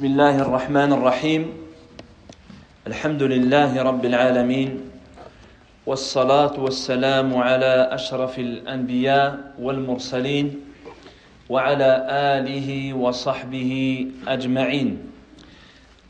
بسم 0.00 0.16
الله 0.16 0.42
الرحمن 0.48 0.92
الرحيم. 0.92 1.42
الحمد 2.86 3.22
لله 3.22 3.82
رب 3.82 4.04
العالمين 4.04 4.80
والصلاة 5.86 6.56
والسلام 6.56 7.28
على 7.36 7.88
أشرف 7.92 8.38
الأنبياء 8.38 9.60
والمرسلين 9.60 10.60
وعلى 11.52 11.90
آله 12.08 12.94
وصحبه 12.96 13.72
أجمعين. 14.28 14.98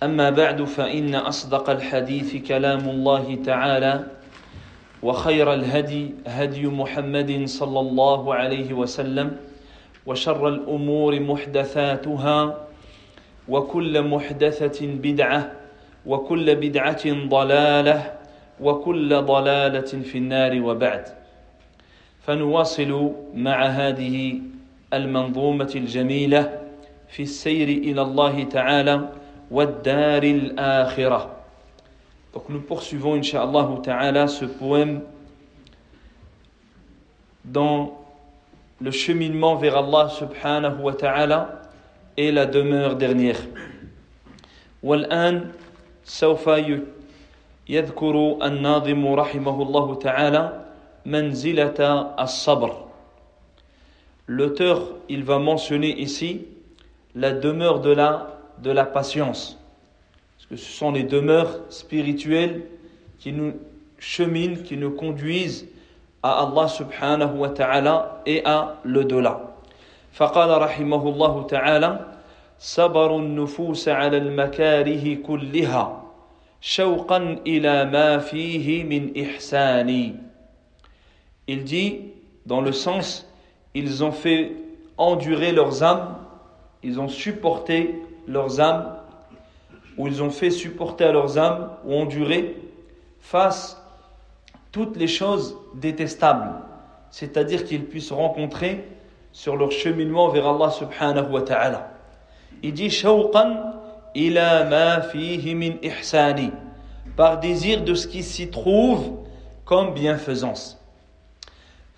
أما 0.03 0.31
بعد 0.31 0.65
فإن 0.65 1.15
أصدق 1.15 1.71
الحديث 1.71 2.47
كلام 2.47 2.87
الله 2.89 3.39
تعالى 3.43 4.07
وخير 5.03 5.55
الهدي 5.55 6.15
هدي 6.27 6.67
محمد 6.67 7.43
صلى 7.47 7.81
الله 7.81 8.35
عليه 8.35 8.71
وسلم 8.73 9.37
وشر 10.07 10.49
الأمور 10.49 11.21
محدثاتها 11.21 12.70
وكل 13.51 14.03
محدثة 14.03 14.87
بدعة 14.87 15.53
وكل 16.07 16.55
بدعة 16.55 17.29
ضلالة 17.29 18.13
وكل 18.61 19.23
ضلالة 19.23 19.81
في 19.81 20.19
النار 20.19 20.63
وبعد. 20.63 21.05
فنواصل 22.27 23.13
مع 23.35 23.65
هذه 23.67 24.41
المنظومة 24.93 25.73
الجميلة 25.75 26.61
في 27.09 27.23
السير 27.23 27.69
إلى 27.69 28.03
الله 28.03 28.45
تعالى 28.45 29.09
والدار 29.51 30.23
الآخرة. 30.23 31.31
Donc 32.33 32.49
nous 32.49 32.61
poursuivons, 32.61 33.15
Inch'Allah 33.15 33.69
Ta'ala, 33.83 34.29
ce 34.29 34.45
poème 34.45 35.01
dans 37.45 37.99
le 38.81 38.91
cheminement 38.93 39.57
vers 39.57 39.77
Allah 39.79 40.09
subhanahu 40.09 40.81
wa 40.83 40.93
ta'ala. 40.93 41.60
et 42.20 42.32
la 42.32 42.46
demeure 42.46 42.96
dernière. 42.96 43.40
والآن 44.84 45.52
سوف 46.04 46.50
يذكر 47.70 48.38
الناظم 48.44 49.08
رحمه 49.08 49.62
الله 49.62 49.96
تعالى 49.96 50.66
منزلة 51.06 51.80
الصبر. 52.20 52.72
L'auteur, 54.28 54.96
il 55.10 55.24
va 55.24 55.40
mentionner 55.40 56.00
ici 56.00 56.46
la 57.16 57.32
demeure 57.32 57.80
de 57.80 57.92
la, 57.92 58.40
de 58.62 58.72
la 58.72 58.86
patience. 58.86 59.58
Parce 60.38 60.48
que 60.50 60.56
ce 60.56 60.72
sont 60.72 60.92
les 60.92 61.04
demeures 61.04 61.60
spirituelles 61.70 62.64
qui 63.20 63.32
nous 63.32 63.54
cheminent, 64.00 64.58
qui 64.64 64.78
nous 64.78 64.92
conduisent 64.92 65.68
à 66.24 66.44
Allah 66.44 66.68
subhanahu 66.68 67.38
wa 67.38 67.50
ta'ala 67.50 68.22
et 68.26 68.44
à 68.46 68.78
l'au-delà. 68.84 69.52
فقال 70.16 70.62
رحمه 70.62 71.10
الله 71.10 71.44
تعالى 71.44 72.09
صبر 72.60 73.18
النفوس 73.18 73.90
على 73.90 74.18
المكاره 74.18 75.16
كلها 75.16 76.04
شوقا 76.62 77.38
إلى 77.48 77.86
ما 77.86 78.18
فيه 78.18 78.84
من 78.84 79.22
إحسان 79.22 80.16
Il 81.48 81.64
dit 81.64 82.00
dans 82.46 82.62
le 82.62 82.72
sens 82.72 83.28
ils 83.76 84.04
ont 84.04 84.12
fait 84.12 84.52
endurer 84.98 85.52
leurs 85.52 85.84
âmes 85.84 86.16
ils 86.84 87.00
ont 87.00 87.08
supporté 87.08 87.96
leurs 88.28 88.60
âmes 88.62 88.96
ou 89.98 90.08
ils 90.08 90.22
ont 90.24 90.30
fait 90.30 90.50
supporter 90.50 91.06
à 91.06 91.12
leurs 91.12 91.38
âmes 91.38 91.70
ou 91.86 91.94
endurer 91.96 92.56
face 93.20 93.82
toutes 94.72 94.98
les 94.98 95.08
choses 95.08 95.58
détestables, 95.74 96.52
c'est-à-dire 97.10 97.64
qu'ils 97.64 97.86
puissent 97.86 98.12
rencontrer 98.12 98.86
sur 99.32 99.56
leur 99.56 99.72
cheminement 99.72 100.28
vers 100.30 100.48
Allah 100.48 100.70
subhanahu 100.70 101.32
wa 101.32 101.42
ta'ala. 101.42 101.92
Dit 102.63 102.91
shawqan 102.91 103.75
ila 104.15 104.65
ma 104.65 105.01
fihi 105.01 105.55
min 105.55 105.79
ihsani 105.83 106.51
par 107.17 107.39
désir 107.41 107.83
de 107.83 107.95
ce 107.95 108.07
qui 108.07 108.23
s'y 108.23 108.51
trouve 108.51 109.19
comme 109.65 109.95
bienfaisance. 109.95 110.77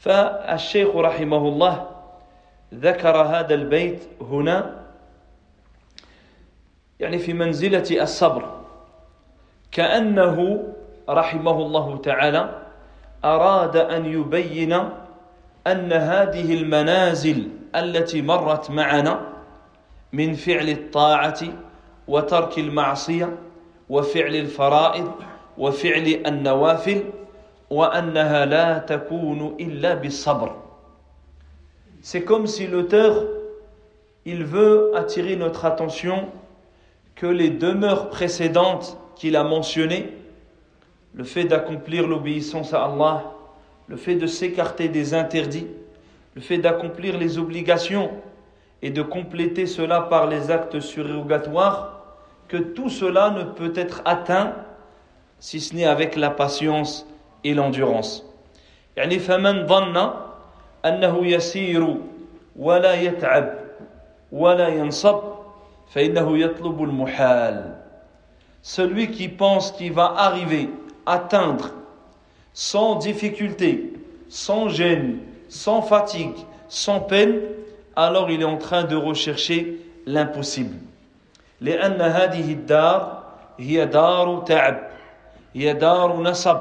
فالشيخ 0.03 0.97
رحمه 0.97 1.49
الله 1.49 1.87
ذكر 2.75 3.17
هذا 3.17 3.55
البيت 3.55 4.03
هنا 4.21 4.83
يعني 7.01 7.19
في 7.19 7.33
منزلة 7.33 8.03
الصبر 8.03 8.43
كأنه 9.73 10.63
رحمه 11.09 11.57
الله 11.63 11.97
تعالى 11.97 12.63
أراد 13.25 13.77
أن 13.77 14.07
يبين 14.07 14.73
أن 15.67 15.93
هذه 15.93 16.55
المنازل 16.55 17.49
التي 17.77 18.23
مرت 18.23 18.71
معنا 18.71 19.32
من 20.14 20.34
فعل 20.34 20.70
الطاعة 20.70 21.40
وترك 22.08 22.60
المعصية 22.60 23.38
وفعل 23.90 24.36
الفرائض 24.36 25.12
وفعل 25.58 26.22
النوافل 26.26 27.04
وأنها 27.70 28.46
لا 28.46 28.78
تكون 28.78 29.56
إلا 29.60 29.94
بالصبر 29.94 30.56
C'est 32.02 32.22
comme 32.24 32.48
si 32.48 32.68
l'auteur, 32.68 33.26
il 34.26 34.46
veut 34.46 34.92
attirer 34.96 35.36
notre 35.36 35.66
attention 35.66 36.30
que 37.16 37.26
les 37.26 37.50
demeures 37.50 38.10
précédentes 38.10 38.98
qu'il 39.16 39.36
a 39.36 39.44
mentionnées 39.44 40.14
le 41.16 41.24
fait 41.24 41.46
d'accomplir 41.46 42.08
l'obéissance 42.08 42.74
à 42.74 42.86
Allah, 42.86 43.24
le 43.88 43.98
fait 43.98 44.16
de 44.16 44.28
s'écarter 44.28 44.88
des 44.88 45.14
interdits, 45.16 45.68
le 46.36 46.42
fait 46.42 46.60
d'accomplir 46.60 47.18
les 47.18 47.40
obligations 47.40 48.12
et 48.82 48.90
de 48.90 49.02
compléter 49.02 49.66
cela 49.66 50.02
par 50.02 50.28
les 50.28 50.52
actes 50.52 50.80
surrogatoires, 50.80 52.02
que 52.48 52.58
tout 52.58 52.90
cela 52.90 53.32
ne 53.32 53.44
peut 53.44 53.74
être 53.76 54.02
atteint 54.06 54.54
si 55.40 55.60
ce 55.60 55.76
n'est 55.76 55.86
avec 55.86 56.16
la 56.16 56.30
patience 56.30 57.06
et 57.44 57.54
l'endurance. 57.54 58.24
يعني 58.98 59.20
فمن 59.20 59.68
ظن 59.68 60.10
أنه 60.86 61.26
يسير 61.26 61.96
ولا 62.56 62.94
يتعب 62.94 63.54
ولا 64.32 64.68
ينصب 64.68 65.20
فإنه 65.94 66.38
يطلب 66.38 66.84
المحال 66.84 67.76
celui 68.64 69.12
qui 69.12 69.30
pense 69.30 69.72
qu'il 69.72 69.94
va 69.94 70.14
arriver 70.18 70.70
atteindre 71.06 71.72
sans 72.54 72.96
difficulté, 72.96 73.94
sans 74.28 74.68
gêne, 74.68 75.20
sans 75.48 75.82
fatigue, 75.82 76.36
sans 76.68 77.00
peine, 77.00 77.40
alors 77.96 78.30
il 78.30 78.42
est 78.42 78.46
en 78.46 78.58
train 78.58 78.84
de 78.84 78.96
rechercher 78.96 79.78
l'impossible. 80.06 80.76
لأن 81.62 82.02
هذه 82.02 82.54
الدار 82.54 83.24
هي 83.60 83.86
دار 83.86 84.44
تعب 84.48 84.78
هي 85.56 85.74
دار 85.74 86.22
نصب 86.22 86.58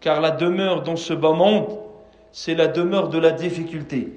car 0.00 0.20
la 0.20 0.30
demeure 0.30 0.82
dans 0.82 0.96
ce 0.96 1.12
bas 1.12 1.32
monde 1.32 1.78
c'est 2.32 2.54
la 2.54 2.66
demeure 2.66 3.08
de 3.08 3.18
la 3.18 3.32
difficulté 3.32 4.08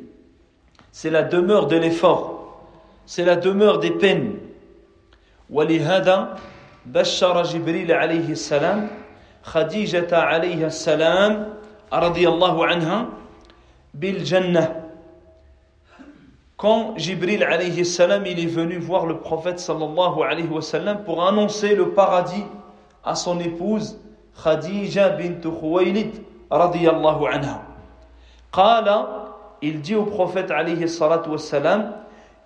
c'est 0.91 1.09
la 1.09 1.23
demeure 1.23 1.67
de 1.67 1.75
l'effort 1.75 2.63
c'est 3.05 3.25
la 3.25 3.35
demeure 3.35 3.79
des 3.79 3.91
peines 3.91 4.37
ولهذا 5.49 6.37
بشر 6.85 7.43
جبريل 7.43 7.91
عليه 7.91 8.29
السلام 8.31 8.87
خديجة 9.43 10.17
عليها 10.17 10.67
السلام 10.67 11.53
رضي 11.93 12.27
الله 12.27 12.65
عنها 12.65 13.07
بالجنة 13.93 14.76
Quand 16.58 16.98
Jibril 16.98 17.44
alayhi 17.44 17.84
salam 17.84 18.26
il 18.26 18.40
est 18.40 18.46
venu 18.46 18.78
voir 18.78 19.06
le 19.06 19.18
prophète 19.18 19.60
sallallahu 19.60 20.22
alayhi 20.24 20.48
wa 20.48 20.60
sallam 20.60 21.04
pour 21.04 21.24
annoncer 21.24 21.76
le 21.76 21.90
paradis 21.90 22.44
à 23.04 23.14
son 23.14 23.38
épouse 23.38 23.96
Khadija 24.42 25.10
bint 25.10 25.40
Khuwaylid 25.40 26.20
radiyallahu 26.50 27.26
anha. 27.26 27.62
Qala, 28.52 29.26
il 29.62 29.80
dit 29.80 29.94
au 29.94 30.02
prophète 30.02 30.50
alayhi 30.50 30.88
salatu 30.88 31.30
wa 31.30 31.38
salam 31.38 31.92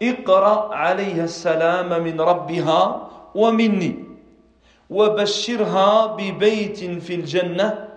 اقرأ 0.02 0.74
عليها 0.74 1.24
السلام 1.24 2.02
من 2.02 2.20
ربها 2.20 3.08
ومني 3.34 4.04
وبشرها 4.90 6.06
ببيت 6.06 6.78
في 7.00 7.14
الجنة 7.14 7.88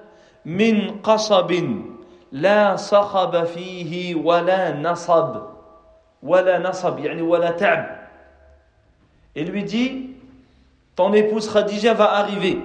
من 0.46 1.02
قصب 1.02 1.52
لا 2.32 2.76
صخب 2.76 3.44
فيه 3.44 4.16
ولا 4.16 4.78
نصب 4.82 5.55
Et 9.36 9.44
lui 9.44 9.64
dit, 9.64 10.10
ton 10.96 11.14
épouse 11.14 11.52
Khadija 11.52 11.94
va 11.94 12.16
arriver. 12.16 12.60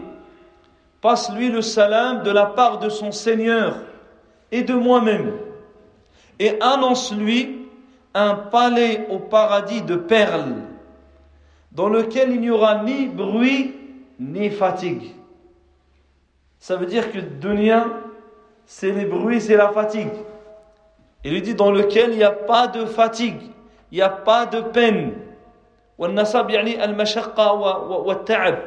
Passe-lui 1.01 1.49
le 1.49 1.63
salam 1.63 2.23
de 2.23 2.31
la 2.31 2.47
part 2.47 2.79
de 2.79 2.89
son 2.89 3.13
Seigneur 3.13 3.77
et 4.53 4.63
de 4.63 4.75
moi-même. 4.75 5.33
Et 6.39 6.61
annonce-lui 6.61 7.69
un 8.15 8.35
palais 8.35 9.07
au 9.11 9.19
paradis 9.19 9.83
de 9.83 9.97
perles, 9.97 10.55
dans 11.73 11.89
lequel 11.89 12.33
il 12.33 12.41
n'y 12.41 12.51
aura 12.51 12.83
ni 12.83 13.07
bruit 13.07 13.75
ni 14.19 14.51
fatigue. 14.51 15.15
Ça 16.59 16.77
veut 16.77 16.87
dire 16.87 17.13
que 17.13 17.19
dunya, 17.19 17.87
c'est 18.67 18.93
les 18.93 19.05
bruits, 19.05 19.41
c'est 19.41 19.57
la 19.57 19.71
fatigue. 19.71 20.11
Il 21.25 21.33
lui 21.33 21.43
dit 21.43 21.55
dans 21.55 21.71
lequel 21.71 22.13
il 22.13 22.19
n'y 22.19 22.25
a 22.25 22.31
pas 22.33 22.67
de 22.67 22.85
fatigue, 22.85 23.43
il 23.93 23.97
n'y 23.97 24.03
a 24.03 24.09
pas 24.09 24.47
de 24.47 24.61
peine. 24.61 25.13
والنصب 26.01 26.51
يعني 26.51 26.85
المشقة 26.85 27.53
والتعب 27.93 28.59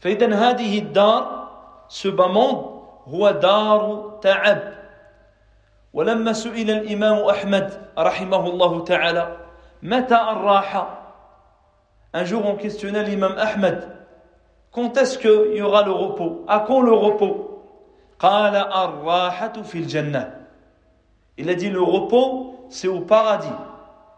فإذا 0.00 0.34
هذه 0.34 0.78
الدار 0.78 1.46
ce 1.88 2.08
bas 2.08 2.26
monde 2.26 2.82
هو 3.06 3.30
دار 3.30 4.18
تعب 4.22 4.58
ولما 5.94 6.32
سئل 6.32 6.70
الإمام 6.70 7.18
أحمد 7.24 7.82
رحمه 7.98 8.46
الله 8.46 8.84
تعالى 8.84 9.36
متى 9.82 10.14
الراحة 10.14 11.02
Un 12.14 12.24
jour 12.24 12.44
on 12.44 12.56
questionnait 12.56 13.04
l'imam 13.04 13.34
Ahmed 13.38 13.88
Quand 14.72 14.96
est-ce 14.96 15.18
qu'il 15.18 15.56
y 15.56 15.62
aura 15.62 15.82
le 15.84 15.92
repos 15.92 16.44
À 16.48 16.64
quand 16.66 16.80
le 16.80 16.92
repos 16.92 17.62
قال 18.18 18.56
الراحة 18.56 19.62
في 19.62 19.78
الجنة 19.78 20.45
Il 21.37 21.49
a 21.49 21.55
dit 21.55 21.69
le 21.69 21.81
repos 21.81 22.55
c'est 22.69 22.87
au 22.87 23.01
paradis 23.01 23.47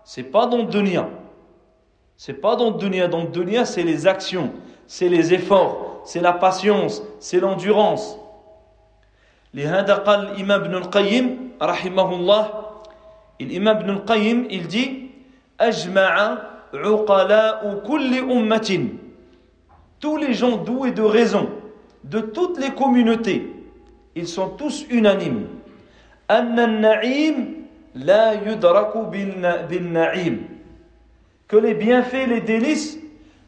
c'est 0.04 0.24
pas 0.24 0.46
dans 0.46 0.58
le 0.58 0.66
dunya 0.66 1.08
c'est 2.18 2.34
pas 2.34 2.56
dans 2.56 2.72
le 2.72 2.78
dunya 2.78 3.08
dans 3.08 3.22
le 3.22 3.30
dunya 3.30 3.66
c'est 3.66 3.84
les 3.84 4.08
actions 4.08 4.52
c'est 4.88 5.10
les 5.10 5.34
efforts 5.34 6.02
c'est 6.06 6.22
la 6.22 6.34
patience 6.34 7.02
c'est 7.20 7.40
l'endurance 7.40 8.18
لهذا 9.54 9.94
قال 9.94 10.20
الإمام 10.34 10.62
ابن 10.62 10.76
القيم 10.76 11.26
رحمه 11.62 12.10
الله 12.16 12.44
الإمام 13.42 13.76
ابن 13.78 13.90
القيم 13.90 14.48
il 14.50 14.68
dit 14.68 15.10
أجمع 15.62 16.38
عقلاء 16.74 17.82
كل 17.86 18.12
أمة 18.20 18.88
tous 20.00 20.18
les 20.18 20.34
gens 20.34 20.58
doués 20.58 20.92
de 20.92 21.02
raison 21.04 21.48
de 22.04 22.20
toutes 22.20 22.60
les 22.60 22.72
communautés 22.72 23.54
ils 24.16 24.28
sont 24.28 24.50
tous 24.50 24.86
unanimes 24.90 25.48
que 31.49 31.57
les 31.57 31.75
bienfaits, 31.75 32.27
les 32.29 32.41
délices 32.43 32.99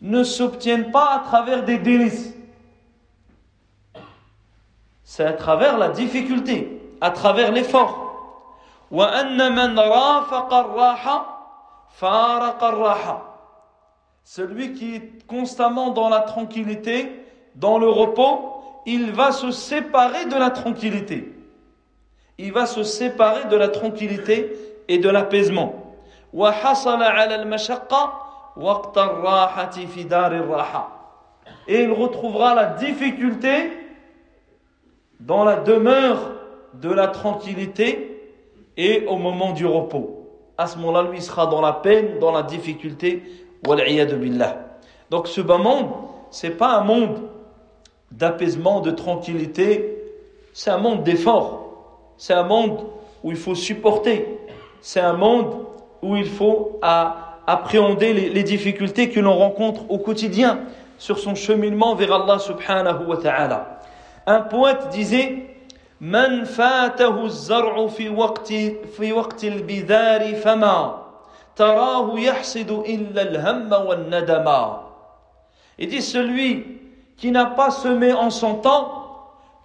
ne 0.00 0.24
s'obtiennent 0.24 0.90
pas 0.90 1.16
à 1.16 1.18
travers 1.18 1.62
des 1.64 1.78
délices. 1.78 2.34
C'est 5.04 5.26
à 5.26 5.34
travers 5.34 5.76
la 5.76 5.90
difficulté, 5.90 6.80
à 7.00 7.10
travers 7.10 7.52
l'effort. 7.52 8.06
Celui 14.24 14.72
qui 14.72 14.94
est 14.94 15.26
constamment 15.26 15.90
dans 15.90 16.08
la 16.08 16.20
tranquillité, 16.20 17.24
dans 17.56 17.78
le 17.78 17.88
repos, 17.88 18.82
il 18.86 19.12
va 19.12 19.32
se 19.32 19.50
séparer 19.50 20.24
de 20.26 20.36
la 20.36 20.50
tranquillité. 20.50 21.39
Il 22.42 22.52
va 22.52 22.64
se 22.64 22.82
séparer 22.82 23.44
de 23.50 23.56
la 23.56 23.68
tranquillité 23.68 24.56
et 24.88 24.96
de 24.96 25.10
l'apaisement. 25.10 25.94
Et 31.68 31.82
il 31.82 31.92
retrouvera 31.92 32.54
la 32.54 32.64
difficulté 32.64 33.70
dans 35.20 35.44
la 35.44 35.56
demeure 35.56 36.30
de 36.74 36.90
la 36.90 37.08
tranquillité 37.08 38.32
et 38.78 39.04
au 39.06 39.16
moment 39.16 39.52
du 39.52 39.66
repos. 39.66 40.26
À 40.56 40.66
ce 40.66 40.78
moment-là, 40.78 41.10
lui 41.10 41.20
sera 41.20 41.46
dans 41.46 41.60
la 41.60 41.74
peine, 41.74 42.18
dans 42.20 42.32
la 42.32 42.42
difficulté 42.42 43.22
donc 45.10 45.28
ce 45.28 45.40
bas 45.42 45.58
monde, 45.58 45.90
c'est 46.30 46.56
pas 46.56 46.78
un 46.78 46.84
monde 46.84 47.18
d'apaisement, 48.10 48.80
de 48.80 48.90
tranquillité, 48.90 49.98
c'est 50.54 50.70
un 50.70 50.78
monde 50.78 51.02
d'effort. 51.02 51.69
C'est 52.20 52.34
un 52.34 52.42
monde 52.42 52.84
où 53.24 53.30
il 53.30 53.38
faut 53.38 53.54
supporter. 53.54 54.38
C'est 54.82 55.00
un 55.00 55.14
monde 55.14 55.64
où 56.02 56.16
il 56.16 56.26
faut 56.26 56.78
appréhender 57.46 58.12
les, 58.12 58.42
difficultés 58.42 59.08
que 59.08 59.20
l'on 59.20 59.38
rencontre 59.38 59.90
au 59.90 59.96
quotidien 59.96 60.60
sur 60.98 61.18
son 61.18 61.34
cheminement 61.34 61.94
vers 61.94 62.12
Allah 62.12 62.38
subhanahu 62.38 63.06
wa 63.06 63.16
ta'ala. 63.16 63.80
Un 64.26 64.40
poète 64.40 64.90
disait 64.90 65.46
Man 65.98 66.44
fatahu 66.44 67.30
fi 67.88 68.10
waqti 68.10 68.74
fi 68.98 69.12
waqti 69.12 69.48
al 69.48 70.34
fama 70.36 71.06
il 75.78 75.88
dit 75.88 76.02
celui 76.02 76.66
qui 77.16 77.30
n'a 77.30 77.46
pas 77.46 77.70
semé 77.70 78.12
en 78.12 78.28
son 78.28 78.56
temps, 78.56 78.99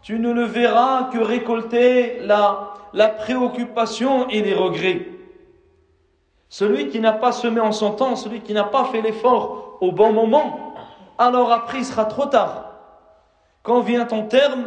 tu 0.06 0.20
ne 0.20 0.32
le 0.32 0.44
verras 0.44 1.10
que 1.12 1.18
récolter 1.18 2.20
la, 2.20 2.74
préoccupation 3.18 4.30
et 4.30 4.44
les 4.44 4.54
regrets. 4.54 5.02
Celui 6.48 6.90
qui 6.90 7.00
n'a 7.00 7.12
pas 7.12 7.32
semé 7.32 7.60
en 7.60 7.72
son 7.72 7.90
temps, 7.90 8.16
celui 8.16 8.42
qui 8.42 8.54
n'a 8.54 8.66
pas 8.66 8.86
fait 8.86 9.02
l'effort 9.02 9.80
au 9.82 9.92
bon 9.92 10.14
moment, 10.14 10.76
alors 11.18 11.52
après 11.52 11.80
il 11.80 11.86
sera 11.86 12.06
trop 12.06 12.28
tard. 12.28 12.66
Quand 13.64 13.80
vient 13.80 14.06
ton 14.06 14.28
terme, 14.28 14.66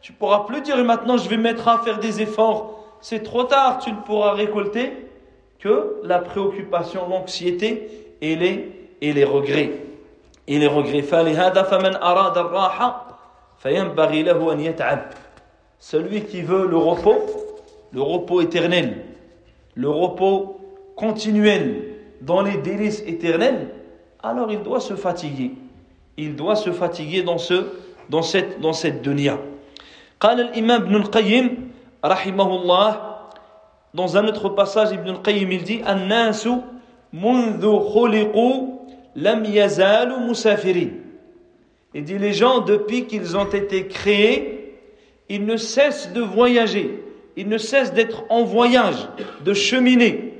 tu 0.00 0.14
pourras 0.14 0.44
plus 0.44 0.62
dire 0.62 0.82
maintenant 0.82 1.18
je 1.18 1.28
vais 1.28 1.36
mettre 1.36 1.68
à 1.68 1.80
faire 1.80 1.98
des 1.98 2.22
efforts. 2.22 2.82
C'est 3.02 3.22
trop 3.22 3.44
tard, 3.44 3.80
tu 3.80 3.92
ne 3.92 3.98
pourras 3.98 4.32
récolter 4.32 5.10
que 5.58 6.00
la 6.02 6.18
préoccupation, 6.20 7.06
l'anxiété 7.10 8.14
et 8.22 8.36
les, 8.36 8.88
et 9.02 9.12
les 9.12 9.24
regrets. 9.24 9.82
Et 10.46 10.58
les 10.58 10.66
regrets. 10.66 11.02
Celui 15.79 16.23
qui 16.23 16.41
veut 16.41 16.67
le 16.67 16.77
repos, 16.77 17.15
le 17.91 18.01
repos 18.01 18.41
éternel, 18.41 19.03
le 19.75 19.89
repos 19.89 20.59
continuel 20.95 21.83
dans 22.21 22.41
les 22.41 22.57
délices 22.57 23.03
éternels, 23.05 23.69
alors 24.21 24.51
il 24.51 24.61
doit 24.63 24.79
se 24.79 24.95
fatiguer. 24.95 25.51
Il 26.17 26.35
doit 26.35 26.55
se 26.55 26.71
fatiguer 26.71 27.23
dans, 27.23 27.37
ce, 27.37 27.65
dans 28.09 28.21
cette, 28.21 28.59
dans 28.59 28.73
cette 28.73 29.01
dunya. 29.01 29.37
قال 30.19 30.39
الإمام 30.39 30.81
ابن 30.81 30.95
القيم 30.95 31.71
رحمه 32.05 32.49
الله 32.55 33.13
dans 33.93 34.17
un 34.17 34.25
autre 34.25 34.49
passage, 34.49 34.91
Ibn 34.91 35.09
al-Qayyim 35.09 35.51
il 35.51 35.63
dit 35.63 35.81
An-nasu 35.85 36.49
mundhu 37.11 37.67
khuliqu 37.93 38.79
lam 39.15 39.45
yazalu 39.45 40.17
musafirin. 40.27 40.89
il 41.94 42.04
dit, 42.04 42.18
les 42.18 42.32
gens, 42.32 42.60
depuis 42.60 43.06
qu'ils 43.06 43.36
ont 43.36 43.48
été 43.48 43.88
créés, 43.88 44.78
ils 45.28 45.44
ne 45.44 45.56
cessent 45.56 46.12
de 46.12 46.20
voyager, 46.20 47.02
ils 47.36 47.48
ne 47.48 47.58
cessent 47.58 47.92
d'être 47.92 48.24
en 48.30 48.44
voyage, 48.44 49.08
de 49.44 49.54
cheminer. 49.54 50.34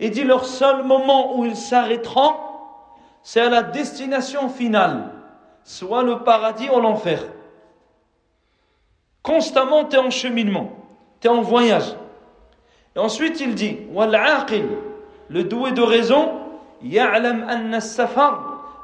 Il 0.00 0.10
dit, 0.10 0.24
leur 0.24 0.44
seul 0.44 0.84
moment 0.84 1.38
où 1.38 1.44
ils 1.44 1.56
s'arrêteront, 1.56 2.34
c'est 3.22 3.40
à 3.40 3.48
la 3.48 3.62
destination 3.62 4.48
finale, 4.48 5.10
soit 5.64 6.02
le 6.02 6.18
paradis 6.20 6.68
ou 6.68 6.80
l'enfer. 6.80 7.24
Constamment, 9.22 9.86
tu 9.86 9.96
es 9.96 9.98
en 9.98 10.10
cheminement, 10.10 10.70
tu 11.20 11.28
es 11.28 11.30
en 11.30 11.40
voyage. 11.40 11.94
Et 12.95 12.99
ensuite, 12.99 13.39
il 13.39 13.55
dit 13.55 13.77
le 15.29 15.43
doué 15.43 15.71
de 15.71 15.81
raison, 15.81 16.29
يعلم 16.83 17.43
أن 17.43 17.75
السفر 17.75 18.39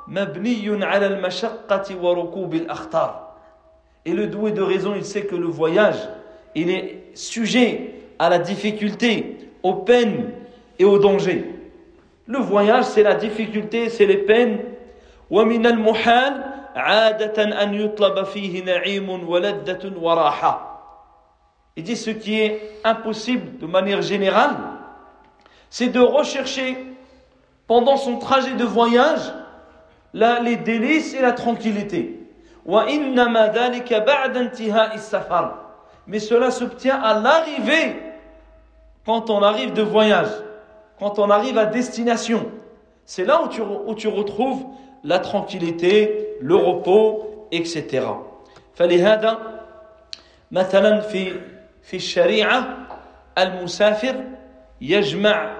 مبني 0.08 0.86
على 0.86 1.08
المشقة 1.08 1.96
وركوب 2.01 2.53
الأخطار. 2.53 3.22
Et 4.05 4.13
le 4.13 4.27
doué 4.27 4.51
de 4.51 4.62
raison, 4.62 4.94
il 4.96 5.05
sait 5.05 5.24
que 5.25 5.36
le 5.36 5.48
voyage, 5.48 5.98
il 6.53 6.70
est 6.70 7.05
sujet 7.15 7.91
à 8.20 8.29
la 8.29 8.38
difficulté, 8.38 9.50
aux 9.63 9.74
peines 9.74 10.32
et 10.77 10.86
aux 10.86 11.00
dangers. 11.00 11.46
Le 12.27 12.38
voyage, 12.38 12.86
c'est 12.86 13.03
la 13.03 13.15
difficulté, 13.15 13.89
c'est 13.89 14.05
les 14.05 14.17
peines. 14.17 14.60
ومن 15.32 15.65
المحال 15.65 16.44
il 21.75 21.84
dit 21.84 21.96
ce 21.96 22.10
qui 22.10 22.39
est 22.39 22.79
impossible 22.84 23.58
de 23.58 23.65
manière 23.65 24.01
générale, 24.01 24.55
c'est 25.70 25.89
de 25.89 26.00
rechercher 26.00 26.77
pendant 27.67 27.98
son 27.98 28.17
trajet 28.17 28.53
de 28.53 28.63
voyage 28.63 29.34
les 30.13 30.55
délices 30.55 31.13
et 31.13 31.22
la 31.22 31.34
tranquillité. 31.34 32.20
Mais 36.08 36.20
cela 36.20 36.51
s'obtient 36.51 37.01
à 37.01 37.20
l'arrivée, 37.20 38.01
quand 39.05 39.29
on 39.29 39.44
arrive 39.44 39.74
de 39.74 39.82
voyage, 39.82 40.32
quand 40.98 41.20
on 41.20 41.29
arrive 41.29 41.58
à 41.58 41.65
destination. 41.65 42.50
C'est 43.05 43.25
là 43.25 43.41
où 43.44 43.50
tu, 43.50 43.62
où 43.62 43.94
tu 43.94 44.08
retrouves 44.08 44.65
la 45.03 45.20
tranquillité, 45.20 46.38
le 46.41 46.55
repos, 46.55 47.48
etc. 47.51 48.08
فلهذا 48.75 49.38
مثلا 50.51 51.00
في 51.00 51.34
في 51.82 51.96
الشريعة 51.96 52.76
المسافر 53.38 54.25
يجمع 54.80 55.56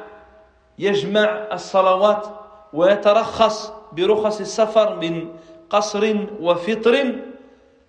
يجمع 0.79 1.47
الصلوات 1.53 2.27
ويترخص 2.73 3.73
برخص 3.93 4.41
السفر 4.41 4.97
من 4.97 5.29
قصر 5.71 6.17
وفطر 6.41 7.17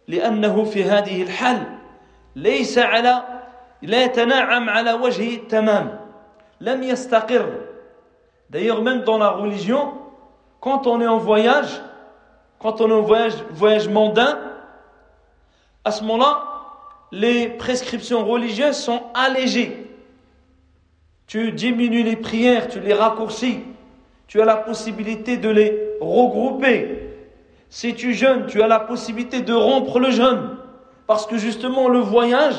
لأنه 0.08 0.64
في 0.64 0.84
هذه 0.84 1.24
الحال 1.24 1.64
ليس 2.36 2.78
على 2.78 3.24
لا 3.82 4.04
يتنعم 4.04 4.70
على 4.70 4.94
وجهه 4.94 5.36
التمام 5.36 6.00
لم 6.62 6.84
يستقر. 6.84 7.72
D'ailleurs, 8.50 8.82
même 8.82 9.04
dans 9.04 9.18
la 9.18 9.30
religion, 9.30 9.94
quand 10.60 10.86
on 10.86 11.00
est 11.00 11.08
en 11.08 11.18
voyage, 11.18 11.82
quand 12.60 12.82
on 12.82 12.90
est 12.90 12.94
en 12.94 13.02
voyage, 13.02 13.34
voyage 13.52 13.88
mondain, 13.88 14.38
à 15.86 15.92
ce 15.92 16.04
moment-là, 16.04 16.51
les 17.12 17.50
prescriptions 17.50 18.26
religieuses 18.26 18.78
sont 18.78 19.04
allégées. 19.14 19.88
Tu 21.28 21.52
diminues 21.52 22.04
les 22.04 22.16
prières, 22.16 22.68
tu 22.68 22.80
les 22.80 22.94
raccourcis, 22.94 23.60
tu 24.28 24.42
as 24.42 24.46
la 24.46 24.58
possibilité 24.58 25.38
de 25.38 25.50
les 25.50 25.90
regrouper. 26.00 27.10
Si 27.70 27.94
tu 27.96 28.14
jeûnes, 28.14 28.48
tu 28.48 28.62
as 28.62 28.68
la 28.68 28.80
possibilité 28.80 29.42
de 29.42 29.54
rompre 29.54 30.00
le 30.00 30.12
jeûne. 30.12 30.58
Parce 31.08 31.26
que 31.26 31.38
justement, 31.38 31.88
le 31.88 32.00
voyage, 32.00 32.56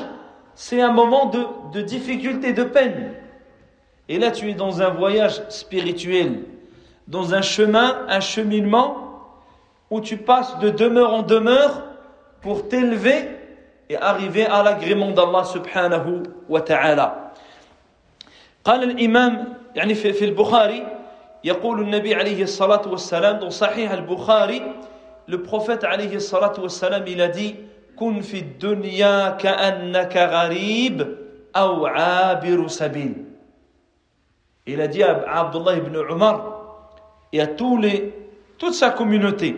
c'est 0.55 0.81
un 0.81 0.93
moment 0.93 1.27
de, 1.27 1.45
de 1.73 1.83
difficulté, 1.83 2.53
de 2.53 2.65
peine. 2.65 3.13
Et 4.09 4.19
là, 4.19 4.31
tu 4.31 4.51
es 4.51 4.55
dans 4.55 4.83
un 4.83 4.91
voyage 4.91 5.43
spirituel, 5.49 6.45
dans 7.09 7.35
un 7.35 7.43
chemin, 7.43 8.07
un 8.09 8.21
cheminement, 8.21 9.03
où 9.91 10.01
tu 10.01 10.17
passes 10.17 10.59
de 10.59 10.71
demeure 10.71 11.13
en 11.13 11.23
demeure 11.23 11.83
pour 12.41 12.69
t'élever 12.69 13.29
et 13.93 13.97
arriver 13.97 14.47
à 14.47 14.63
l'agrément 14.63 15.11
d'Allah 15.11 15.45
subhanahu 15.45 16.23
wa 16.49 16.61
ta'ala. 16.63 17.33
قال 18.65 18.83
الإمام 18.91 19.55
يعني 19.75 19.95
في, 19.95 20.13
في 20.13 20.25
البخاري 20.25 20.87
يقول 21.45 21.81
النبي 21.81 22.15
عليه 22.15 22.43
الصلاة 22.43 22.89
والسلام 22.89 23.41
dans 23.41 23.51
صحيح 23.51 23.91
البخاري 23.91 24.63
le 25.29 25.37
prophète 25.43 25.85
عليه 25.85 26.17
الصلاة 26.17 26.61
والسلام 26.61 27.05
il 27.07 27.21
a 27.21 27.29
dit 27.29 27.55
كن 27.97 28.21
في 28.21 28.39
الدنيا 28.39 29.31
كأنك 29.31 30.17
غريب 30.17 31.17
أو 31.57 31.87
عابر 31.87 32.69
سبيل 32.69 33.25
il 34.67 34.81
a 34.81 34.87
dit 34.87 35.03
à 35.03 35.21
Abdullah 35.27 35.77
ibn 35.77 35.97
Umar 36.09 36.63
et 37.33 37.41
à 37.41 37.49
tous 37.49 37.77
les, 37.77 38.15
toute 38.59 38.75
sa 38.75 38.91
communauté 38.91 39.57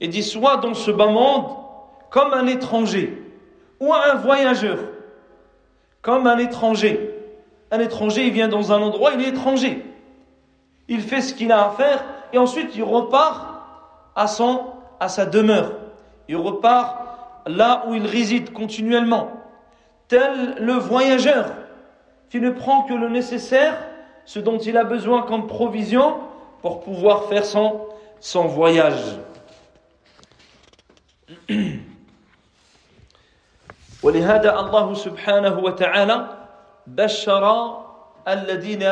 il 0.00 0.08
dit 0.08 0.22
sois 0.22 0.56
dans 0.56 0.74
ce 0.74 0.90
bas 0.90 1.06
monde 1.06 1.44
comme 2.10 2.32
un 2.32 2.46
étranger 2.46 3.29
ou 3.80 3.92
un 3.92 4.14
voyageur 4.14 4.78
comme 6.02 6.26
un 6.26 6.38
étranger 6.38 7.10
un 7.70 7.78
étranger, 7.78 8.26
il 8.26 8.32
vient 8.32 8.48
dans 8.48 8.72
un 8.72 8.82
endroit, 8.82 9.12
il 9.14 9.24
est 9.24 9.28
étranger. 9.28 9.84
Il 10.88 11.02
fait 11.02 11.20
ce 11.20 11.34
qu'il 11.34 11.52
a 11.52 11.66
à 11.66 11.70
faire 11.70 12.04
et 12.32 12.38
ensuite 12.38 12.74
il 12.74 12.82
repart 12.82 13.46
à, 14.16 14.26
son, 14.26 14.62
à 14.98 15.08
sa 15.08 15.24
demeure. 15.24 15.72
Il 16.28 16.36
repart 16.36 16.96
là 17.46 17.84
où 17.86 17.94
il 17.94 18.06
réside 18.06 18.52
continuellement. 18.52 19.30
Tel 20.08 20.56
le 20.58 20.72
voyageur 20.72 21.46
qui 22.28 22.40
ne 22.40 22.50
prend 22.50 22.82
que 22.82 22.94
le 22.94 23.08
nécessaire, 23.08 23.76
ce 24.24 24.40
dont 24.40 24.58
il 24.58 24.76
a 24.76 24.84
besoin 24.84 25.22
comme 25.22 25.46
provision 25.46 26.16
pour 26.62 26.80
pouvoir 26.80 27.24
faire 27.24 27.44
son, 27.44 27.80
son 28.18 28.46
voyage. 28.46 29.18
ولهذا 34.02 34.60
الله 34.60 34.94
سبحانه 34.94 35.58
وتعالى 35.58 36.26
بشر 36.86 37.44
الذين 38.28 38.84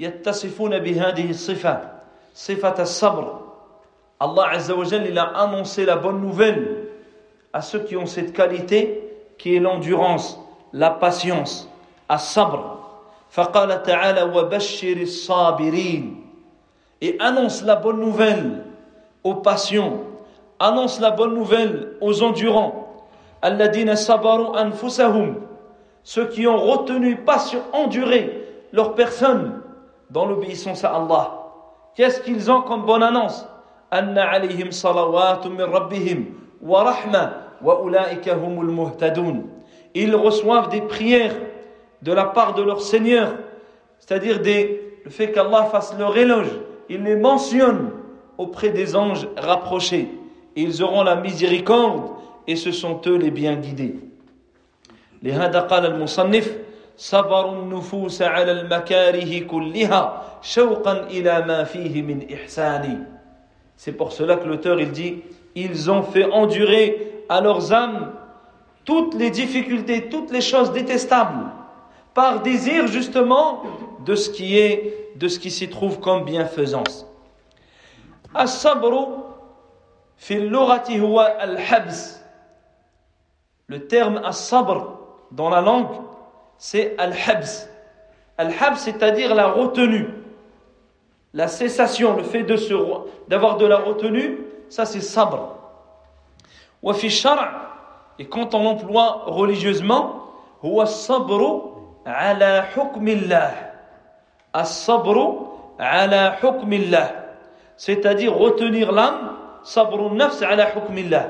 يتصفون 0.00 0.78
بهذه 0.78 1.30
الصفة 1.30 1.80
صفة 2.34 2.82
الصبر 2.82 3.40
Allah 4.20 4.50
Azza 4.52 4.74
wa 4.76 4.84
il 4.84 5.18
a 5.18 5.32
annoncé 5.34 5.86
la 5.86 5.96
bonne 5.96 6.20
nouvelle 6.20 6.88
à 7.54 7.62
ceux 7.62 7.78
qui 7.80 7.96
ont 7.96 8.04
cette 8.04 8.34
qualité 8.34 9.02
qui 9.38 9.56
est 9.56 9.60
l'endurance, 9.60 10.38
la 10.74 10.90
patience, 10.90 11.68
as-sabr. 12.08 12.76
فقال 13.30 13.82
تعالى 13.82 14.22
وبشر 14.22 14.96
الصابرين 15.02 16.16
et 17.00 17.16
annonce 17.18 17.62
la 17.62 17.76
bonne 17.76 18.00
nouvelle 18.00 18.62
aux 19.24 19.36
patients, 19.36 20.00
annonce 20.58 21.00
la 21.00 21.12
bonne 21.12 21.34
nouvelle 21.34 21.96
aux 22.02 22.22
endurants. 22.22 22.89
Alladina 23.42 23.96
sabaru 23.96 24.56
anfusahum. 24.56 25.36
Ceux 26.02 26.26
qui 26.26 26.46
ont 26.46 26.58
retenu, 26.58 27.16
pas 27.16 27.38
enduré 27.72 28.46
leur 28.72 28.94
personne 28.94 29.60
dans 30.10 30.26
l'obéissance 30.26 30.84
à 30.84 30.94
Allah. 30.94 31.30
Qu'est-ce 31.94 32.20
qu'ils 32.20 32.50
ont 32.50 32.62
comme 32.62 32.84
bonne 32.86 33.02
annonce? 33.02 33.46
Anna 33.90 34.28
alayhim 34.28 34.70
min 35.56 35.66
wa 36.62 36.82
rahma 36.84 37.32
wa. 37.62 37.80
Ils 39.94 40.14
reçoivent 40.14 40.68
des 40.68 40.80
prières 40.82 41.34
de 42.02 42.12
la 42.12 42.24
part 42.24 42.54
de 42.54 42.62
leur 42.62 42.80
Seigneur, 42.80 43.32
c'est-à-dire 43.98 44.40
des, 44.40 45.00
le 45.04 45.10
fait 45.10 45.32
qu'Allah 45.32 45.64
fasse 45.64 45.94
leur 45.98 46.16
éloge, 46.16 46.50
il 46.88 47.02
les 47.02 47.16
mentionne 47.16 47.90
auprès 48.38 48.70
des 48.70 48.96
anges 48.96 49.28
rapprochés. 49.36 50.08
Ils 50.56 50.82
auront 50.82 51.02
la 51.02 51.16
miséricorde 51.16 52.10
et 52.49 52.55
ce 52.55 52.71
sont 52.71 53.01
eux 53.07 53.17
les 53.17 53.31
bien 53.31 53.55
guidés. 53.55 53.95
لهذا 55.23 55.59
قال 55.59 55.85
المصنف 55.85 56.57
صبر 56.97 57.53
النفوس 57.53 58.21
على 58.21 58.51
المكاره 58.51 59.39
كلها 59.39 60.21
شوقا 60.41 61.07
إلى 61.09 61.41
ما 61.47 61.63
فيه 61.63 62.01
من 62.01 62.25
إحسان 62.33 63.05
C'est 63.75 63.91
pour 63.91 64.11
cela 64.13 64.37
que 64.37 64.45
l'auteur 64.47 64.79
il 64.79 64.91
dit 64.91 65.21
ils 65.55 65.89
ont 65.89 66.03
fait 66.03 66.25
endurer 66.31 67.23
à 67.27 67.41
leurs 67.41 67.73
âmes 67.73 68.11
toutes 68.85 69.15
les 69.15 69.31
difficultés, 69.31 70.09
toutes 70.09 70.31
les 70.31 70.41
choses 70.41 70.71
détestables 70.71 71.45
par 72.13 72.41
désir 72.41 72.87
justement 72.87 73.63
de 74.05 74.15
ce 74.15 74.29
qui 74.29 74.57
est 74.57 74.93
de 75.15 75.27
ce 75.27 75.39
qui 75.39 75.49
s'y 75.49 75.69
trouve 75.69 75.99
comme 75.99 76.23
bienfaisance. 76.25 77.05
As-sabru 78.33 79.05
fi 80.17 80.35
al-lughati 80.35 80.99
huwa 80.99 81.23
al-habs. 81.23 82.18
Le 83.70 83.86
terme 83.86 84.20
as-sabr 84.24 84.98
dans 85.30 85.48
la 85.48 85.60
langue, 85.60 85.92
c'est 86.58 86.96
al-habs. 86.98 87.68
Al-habs, 88.36 88.78
c'est-à-dire 88.78 89.32
la 89.32 89.46
retenue. 89.46 90.08
La 91.34 91.46
cessation, 91.46 92.16
le 92.16 92.24
fait 92.24 92.42
d'avoir 93.28 93.58
de 93.58 93.66
la 93.66 93.76
retenue, 93.76 94.40
ça 94.68 94.86
c'est 94.86 95.00
sabr. 95.00 95.54
Wa 96.82 96.94
fi 96.94 97.24
et 98.18 98.26
quand 98.26 98.54
on 98.56 98.64
l'emploie 98.64 99.22
religieusement, 99.26 100.24
huwa 100.64 100.86
ala 102.04 102.64
hukmillah. 102.76 103.52
As-sabru 104.52 105.46
ala. 105.78 106.36
C'est-à-dire 107.76 108.36
retenir 108.36 108.90
l'âme, 108.90 109.36
sabru 109.62 110.10
nafs 110.10 110.42
ala 110.42 110.76
hukmillah. 110.76 111.28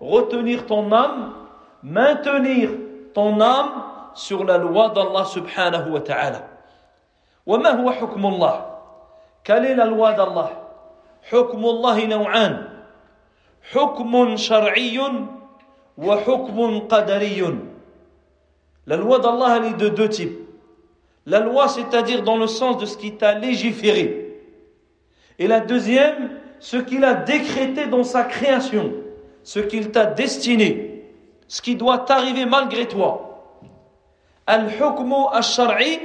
Retenir 0.00 0.66
ton 0.66 0.90
âme, 0.90 1.45
maintenir 1.85 2.69
ton 3.13 3.39
âme 3.41 3.83
sur 4.13 4.43
la 4.43 4.57
loi 4.57 4.89
d'Allah 4.89 5.25
subhanahu 5.25 5.91
wa 5.91 6.01
ta'ala. 6.01 6.47
وما 7.45 7.81
هو 7.81 7.91
حكم 7.91 8.25
الله 8.25 8.65
quelle 9.43 9.65
est 9.65 9.75
la 9.75 9.85
loi 9.85 10.13
d'Allah 10.13 10.51
حكم 11.29 11.65
الله 11.65 12.05
نوعان 12.05 12.67
حكم 13.71 14.35
شرعي 14.35 14.99
وحكم 15.97 16.79
قدري 16.87 17.57
La 18.87 18.97
loi 18.97 19.19
d'Allah 19.19 19.57
elle 19.57 19.65
est 19.65 19.77
de 19.77 19.89
deux 19.89 20.09
types. 20.09 20.39
La 21.25 21.39
loi 21.39 21.67
c'est-à-dire 21.67 22.23
dans 22.23 22.37
le 22.37 22.47
sens 22.47 22.77
de 22.77 22.85
ce 22.85 22.97
qui 22.97 23.15
t'a 23.15 23.37
légiféré. 23.37 24.39
Et 25.37 25.47
la 25.47 25.59
deuxième, 25.59 26.31
ce 26.59 26.77
qu'il 26.77 27.03
a 27.03 27.13
décrété 27.13 27.85
dans 27.87 28.03
sa 28.03 28.23
création, 28.23 28.91
ce 29.43 29.59
qu'il 29.59 29.91
t'a 29.91 30.05
destiné 30.05 30.94
ce 31.48 31.62
qui 31.62 31.76
doit 31.76 31.98
t'arriver 31.98 32.46
malgré 32.46 32.86
toi. 32.86 33.22
Al-shar'i 34.46 36.00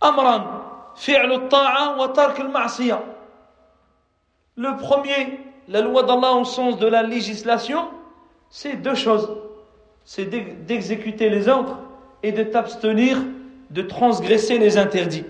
amran 0.00 0.44
fi'l 0.94 1.16
al-ta'a 1.16 1.96
wa 1.98 2.08
tark 2.08 2.40
al-ma'siyah. 2.40 3.02
Le 4.56 4.76
premier, 4.76 5.40
la 5.68 5.80
loi 5.80 6.02
d'Allah 6.02 6.32
au 6.32 6.44
sens 6.44 6.78
de 6.78 6.86
la 6.86 7.02
législation, 7.02 7.88
c'est 8.50 8.76
deux 8.76 8.94
choses. 8.94 9.36
C'est 10.04 10.24
d'exécuter 10.66 11.30
les 11.30 11.48
ordres 11.48 11.78
et 12.22 12.32
de 12.32 12.42
t'abstenir 12.42 13.18
de 13.70 13.82
transgresser 13.82 14.58
les 14.58 14.76
interdits. 14.76 15.24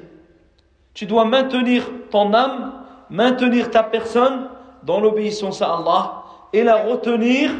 Tu 0.95 1.07
dois 1.07 1.25
maintenir 1.25 1.85
ton 2.11 2.33
âme, 2.33 2.73
maintenir 3.11 3.71
ta 3.71 3.83
personne 3.83 4.49
dans 4.83 5.01
l'obéissance 5.01 5.61
à 5.63 5.75
Allah 5.75 6.25
et 6.53 6.63
la 6.63 6.77
retenir 6.77 7.51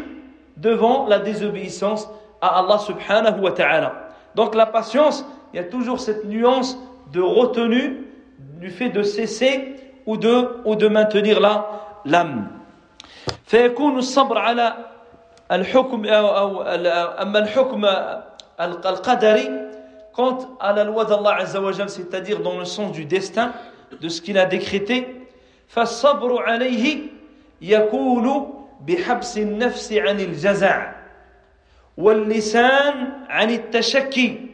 devant 0.60 1.08
la 1.08 1.20
désobéissance 1.20 2.10
à 2.42 2.60
Allah 2.60 2.78
subhanahu 2.78 3.42
wa 3.42 3.52
ta'ala. 3.52 3.94
Donc 4.36 4.56
la 4.56 4.66
patience, 4.66 5.26
il 5.54 5.58
y 5.58 5.60
a 5.60 5.64
toujours 5.64 6.00
cette 6.00 6.26
nuance 6.26 6.78
de 7.12 7.22
retenue 7.22 8.08
du 8.60 8.70
fait 8.70 8.90
de 8.90 9.04
cesser 9.04 9.76
ou 10.06 10.18
de, 10.18 10.62
ou 10.66 10.76
de 10.76 10.88
maintenir 10.88 11.40
la 11.40 11.68
l'âme. 12.06 12.48
فيكون 13.46 13.98
الصبر 13.98 14.38
على 14.38 14.74
الحكم 15.52 16.06
أو 16.06 16.62
أما 16.62 17.40
الحكم 17.40 17.86
al-qadari, 18.58 19.50
quant 20.14 20.38
à 20.60 20.74
la 20.74 20.84
loi 20.84 21.06
d'Allah 21.06 21.38
Azzawajal, 21.42 21.90
c'est-à-dire 21.90 22.40
dans 22.40 22.58
le 22.58 22.66
sens 22.66 22.92
du 22.92 23.06
destin, 23.06 23.52
de 24.02 24.10
ce 24.10 24.22
qu'il 24.22 24.38
a 24.38 24.46
décrété, 24.46 25.22
فالصبر 25.68 26.42
عليه 26.44 27.00
يكون 27.62 28.54
بحبس 28.82 29.38
النفس 29.38 29.94
عن 29.94 30.20
الجزع 30.20 30.94
واللسان 31.98 33.26
عن 33.30 33.50
التشكي 33.52 34.50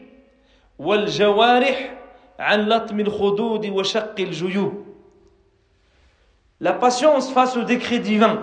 والجوارح 0.78 1.94
عن 2.38 2.68
لطم 2.68 3.00
الخدود 3.00 3.66
وشق 3.66 4.14
الجيوب 4.20 4.82
La 6.60 6.72
patience 6.72 7.32
face 7.32 7.56
au 7.56 7.64
décret 7.64 7.98
divin, 7.98 8.38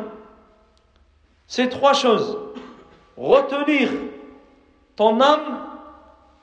c'est 1.47 1.69
trois 1.69 1.93
choses. 1.93 2.37
Retenir 3.15 3.89
ton 4.97 5.21
âme 5.21 5.57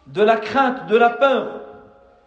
de 0.07 0.23
la 0.23 0.39
crainte, 0.39 0.87
de 0.87 0.97
la 0.97 1.11
peur, 1.11 1.61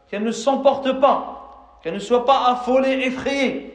qu'elle 0.08 0.24
ne 0.24 0.32
s'emporte 0.32 1.00
pas, 1.00 1.80
qu'elle 1.82 1.96
ne 1.96 2.00
soit 2.00 2.26
pas 2.26 2.52
affolée, 2.52 3.08
effrayée, 3.08 3.74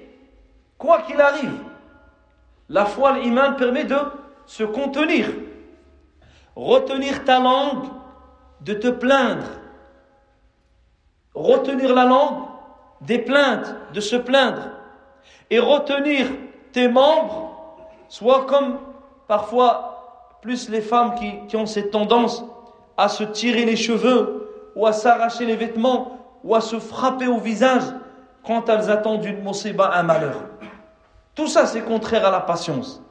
quoi 0.79 1.03
qu'il 1.03 1.21
arrive. 1.21 1.59
La 2.70 2.86
foi, 2.86 3.18
l'imam 3.18 3.56
permet 3.56 3.84
de 3.84 3.98
se 4.46 4.64
contenir. 4.64 5.28
Retenir 6.56 7.24
ta 7.26 7.40
langue 7.40 7.90
de 8.62 8.74
te 8.74 8.88
plaindre. 8.90 9.46
Retenir 11.34 11.94
la 11.94 12.06
langue 12.06 12.44
des 13.02 13.20
plaintes, 13.20 13.76
de 13.94 14.02
se 14.02 14.16
plaindre. 14.16 14.70
Et 15.50 15.60
retenir 15.60 16.28
tes 16.72 16.88
membres, 16.88 17.56
soit 18.08 18.46
comme 18.46 18.78
parfois 19.28 20.38
plus 20.42 20.70
les 20.70 20.82
femmes 20.82 21.16
qui, 21.48 21.56
ont 21.58 21.66
cette 21.66 21.92
tendance 21.92 22.44
à 22.98 23.08
se 23.08 23.24
tirer 23.24 23.66
les 23.66 23.76
cheveux 23.76 24.72
ou 24.76 24.86
à 24.86 24.94
s'arracher 24.94 25.46
les 25.46 25.56
vêtements 25.56 26.18
ou 26.44 26.56
à 26.56 26.62
se 26.62 26.80
frapper 26.80 27.28
au 27.28 27.38
visage 27.38 27.84
quand 28.46 28.70
elles 28.70 28.90
attendent 28.90 29.22
d'une 29.22 29.44
mosiba 29.44 29.92
un 29.94 30.04
malheur. 30.04 30.36
Tout 31.38 31.49
ça, 31.49 31.67
c'est 31.67 31.83
contraire 31.83 32.26
à 32.26 32.31
la 32.31 32.41
patience. 32.41 33.03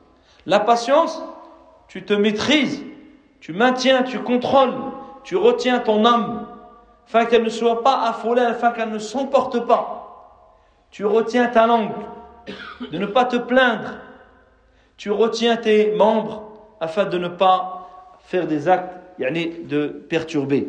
La 0.45 0.59
patience, 0.59 1.21
tu 1.87 2.03
te 2.03 2.13
maîtrises, 2.13 2.83
tu 3.39 3.53
maintiens, 3.53 4.03
tu 4.03 4.19
contrôles, 4.19 4.75
tu 5.23 5.35
retiens 5.35 5.79
ton 5.79 6.05
âme, 6.05 6.47
afin 7.07 7.25
qu'elle 7.25 7.43
ne 7.43 7.49
soit 7.49 7.83
pas 7.83 8.07
affolée, 8.07 8.41
afin 8.41 8.71
qu'elle 8.71 8.91
ne 8.91 8.99
s'emporte 8.99 9.65
pas. 9.65 9.99
Tu 10.91 11.05
retiens 11.05 11.47
ta 11.47 11.67
langue, 11.67 11.91
de 12.91 12.97
ne 12.97 13.05
pas 13.05 13.25
te 13.25 13.35
plaindre. 13.35 13.95
Tu 14.97 15.11
retiens 15.11 15.57
tes 15.57 15.91
membres, 15.95 16.43
afin 16.79 17.05
de 17.05 17.17
ne 17.17 17.27
pas 17.27 17.89
faire 18.19 18.47
des 18.47 18.67
actes 18.67 19.03
يعني 19.19 19.67
de 19.67 19.87
perturber 20.09 20.67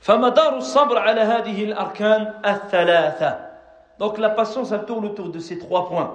فمدار 0.00 0.56
الصبر 0.56 0.98
على 0.98 1.20
هذه 1.20 1.64
الأركان 1.64 2.34
الثلاثة 2.44 3.38
donc 3.98 4.18
la 4.18 4.30
patience 4.30 4.72
elle 4.72 4.84
tourne 4.84 5.06
autour 5.06 5.28
de 5.28 5.38
ces 5.38 5.58
trois 5.58 5.88
points 5.88 6.14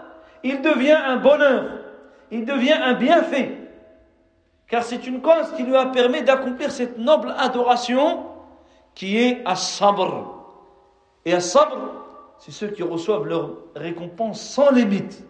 il 0.43 0.61
devient 0.61 0.97
un 1.05 1.17
bonheur, 1.17 1.65
il 2.31 2.45
devient 2.45 2.73
un 2.73 2.93
bienfait. 2.93 3.57
Car 4.67 4.83
c'est 4.83 5.05
une 5.05 5.21
cause 5.21 5.51
qui 5.57 5.63
lui 5.63 5.75
a 5.75 5.87
permis 5.87 6.21
d'accomplir 6.23 6.71
cette 6.71 6.97
noble 6.97 7.33
adoration 7.37 8.23
qui 8.95 9.17
est 9.17 9.41
à 9.45 9.55
sabr. 9.55 10.33
Et 11.25 11.33
à 11.33 11.39
sabr, 11.39 11.77
c'est 12.39 12.51
ceux 12.51 12.67
qui 12.67 12.81
reçoivent 12.81 13.25
leur 13.25 13.51
récompense 13.75 14.41
sans 14.41 14.71
limite. 14.71 15.23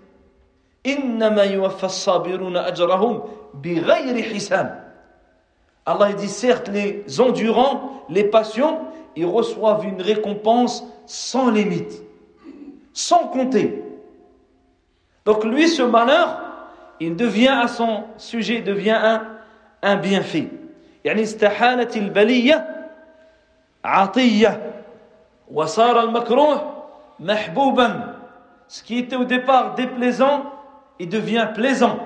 Allah 5.86 6.14
dit 6.14 6.30
certes, 6.30 6.70
les 6.70 7.20
endurants, 7.20 8.04
les 8.10 8.24
patients, 8.24 8.88
ils 9.16 9.26
reçoivent 9.26 9.86
une 9.86 10.02
récompense 10.02 10.84
sans 11.06 11.50
limite, 11.52 12.02
sans 12.94 13.28
compter. 13.28 13.84
Donc 15.25 15.45
lui, 15.45 15.69
ce 15.69 15.83
malheur, 15.83 16.41
il 17.01 17.17
devient 17.17 17.49
à 17.63 17.69
son 17.69 18.05
sujet, 18.17 18.61
devient 18.61 18.99
un, 19.03 19.23
un 19.83 19.97
bienfait. 19.97 20.49
يعني 21.05 21.23
استحالت 21.23 21.97
البلية 21.97 22.87
عطية 23.85 24.83
وصار 25.53 26.01
المكروه 26.01 26.83
محبوبا 27.21 28.15
ce 28.69 28.83
qui 28.83 28.99
était 28.99 29.15
au 29.15 29.25
départ 29.25 29.77
déplaisant 29.77 30.43
il 30.99 31.09
devient 31.09 31.49
plaisant 31.55 31.99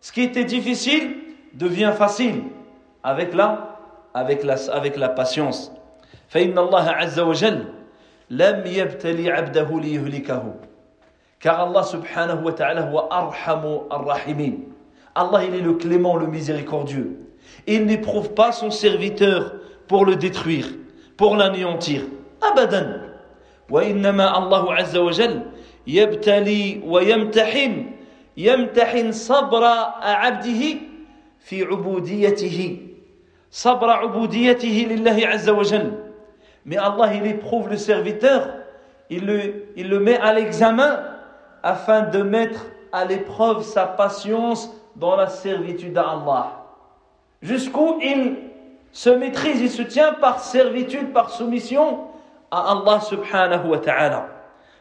ce 0.00 0.10
qui 0.12 0.22
était 0.22 0.44
difficile 0.44 1.16
devient 1.52 1.92
facile 1.96 2.44
avec 3.04 3.34
la, 3.34 3.76
avec 4.14 4.42
la, 4.44 4.54
avec 4.72 4.96
la 4.96 5.10
patience. 5.10 5.70
فإن 6.28 6.58
الله 6.58 6.90
عز 6.90 7.20
وجل 7.20 7.64
لم 8.30 8.62
يبتلي 8.66 9.30
عبده 9.30 9.80
ليهلكه 9.80 10.54
car 11.43 11.59
Allah 11.59 11.83
subhanahu 11.83 12.43
wa 12.43 12.51
ta'ala 12.55 12.87
هو 12.87 12.99
أرحم 13.11 13.91
الراحمين 13.91 14.71
Allah 15.15 15.43
il 15.43 15.53
est 15.55 15.61
le 15.61 15.73
clément, 15.73 16.15
le 16.15 16.25
miséricordieux. 16.25 17.19
Il 17.67 17.85
n'éprouve 17.85 18.33
pas 18.33 18.51
son 18.51 18.71
serviteur 18.71 19.53
pour 19.87 20.05
le 20.05 20.15
détruire, 20.15 20.65
pour 21.17 21.35
l'anéantir. 21.35 22.03
Abadan. 22.41 23.01
وإنما 23.69 24.37
الله 24.37 24.73
عز 24.73 24.97
وجل 24.97 25.41
يبتلي 25.87 26.81
ويمتحن 26.85 27.85
يمتحن 28.37 29.11
صبر 29.11 29.63
عبده 30.01 30.61
في 31.39 31.63
عبوديته 31.63 32.77
sabra 33.53 34.05
ubudiyatihi 34.05 34.85
lillahi 34.85 35.25
azza 35.25 35.53
wa 35.53 35.63
Mais 36.65 36.77
Allah, 36.77 37.13
il 37.13 37.27
éprouve 37.27 37.69
le 37.69 37.77
serviteur, 37.77 38.49
il 39.09 39.25
le, 39.25 39.65
il 39.75 39.89
le 39.89 39.99
met 39.99 40.17
à 40.17 40.33
l'examen 40.33 41.12
afin 41.62 42.02
de 42.02 42.22
mettre 42.22 42.66
à 42.92 43.04
l'épreuve 43.04 43.62
sa 43.62 43.86
patience 43.86 44.70
dans 44.96 45.16
la 45.16 45.28
servitude 45.28 45.96
à 45.98 46.10
Allah. 46.10 46.52
Jusqu'où 47.42 47.98
il 48.00 48.36
se 48.92 49.10
maîtrise, 49.10 49.60
il 49.60 49.70
se 49.70 49.82
tient 49.82 50.12
par 50.14 50.40
servitude, 50.40 51.12
par 51.12 51.30
soumission 51.30 52.08
à 52.50 52.72
Allah 52.72 53.00
subhanahu 53.00 53.68
wa 53.68 53.78
ta'ala. 53.78 54.28